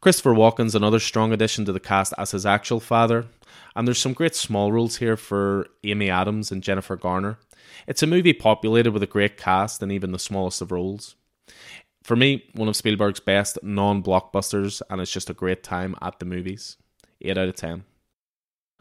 Christopher 0.01 0.33
Walken's 0.33 0.75
another 0.75 0.99
strong 0.99 1.31
addition 1.31 1.63
to 1.65 1.71
the 1.71 1.79
cast 1.79 2.13
as 2.17 2.31
his 2.31 2.45
actual 2.45 2.79
father, 2.79 3.25
and 3.75 3.87
there's 3.87 3.99
some 3.99 4.13
great 4.13 4.35
small 4.35 4.71
roles 4.71 4.97
here 4.97 5.15
for 5.15 5.67
Amy 5.83 6.09
Adams 6.09 6.51
and 6.51 6.61
Jennifer 6.61 6.95
Garner. 6.95 7.37
It's 7.87 8.03
a 8.03 8.07
movie 8.07 8.33
populated 8.33 8.91
with 8.91 9.03
a 9.03 9.07
great 9.07 9.37
cast 9.37 9.81
and 9.81 9.91
even 9.91 10.11
the 10.11 10.19
smallest 10.19 10.61
of 10.61 10.71
roles. 10.71 11.15
For 12.03 12.17
me, 12.17 12.43
one 12.53 12.67
of 12.67 12.75
Spielberg's 12.75 13.21
best 13.21 13.57
non 13.63 14.03
blockbusters, 14.03 14.81
and 14.89 14.99
it's 14.99 15.11
just 15.11 15.29
a 15.29 15.33
great 15.33 15.63
time 15.63 15.95
at 16.01 16.19
the 16.19 16.25
movies. 16.25 16.77
8 17.21 17.37
out 17.37 17.47
of 17.47 17.55
10. 17.55 17.85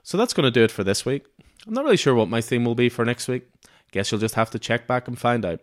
So 0.02 0.18
that's 0.18 0.34
going 0.34 0.44
to 0.44 0.50
do 0.50 0.64
it 0.64 0.72
for 0.72 0.82
this 0.82 1.06
week. 1.06 1.26
I'm 1.66 1.74
not 1.74 1.84
really 1.84 1.96
sure 1.96 2.14
what 2.14 2.28
my 2.28 2.40
theme 2.40 2.64
will 2.64 2.74
be 2.74 2.88
for 2.88 3.04
next 3.04 3.28
week. 3.28 3.46
Guess 3.92 4.10
you'll 4.10 4.20
just 4.20 4.34
have 4.34 4.50
to 4.50 4.58
check 4.58 4.88
back 4.88 5.06
and 5.06 5.18
find 5.18 5.44
out. 5.44 5.60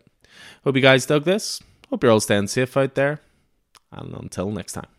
Hope 0.64 0.76
you 0.76 0.82
guys 0.82 1.06
dug 1.06 1.24
this. 1.24 1.62
Hope 1.90 2.04
you're 2.04 2.12
all 2.12 2.20
staying 2.20 2.48
safe 2.48 2.76
out 2.78 2.96
there. 2.96 3.22
And 3.92 4.14
until 4.14 4.52
next 4.52 4.74
time. 4.74 4.99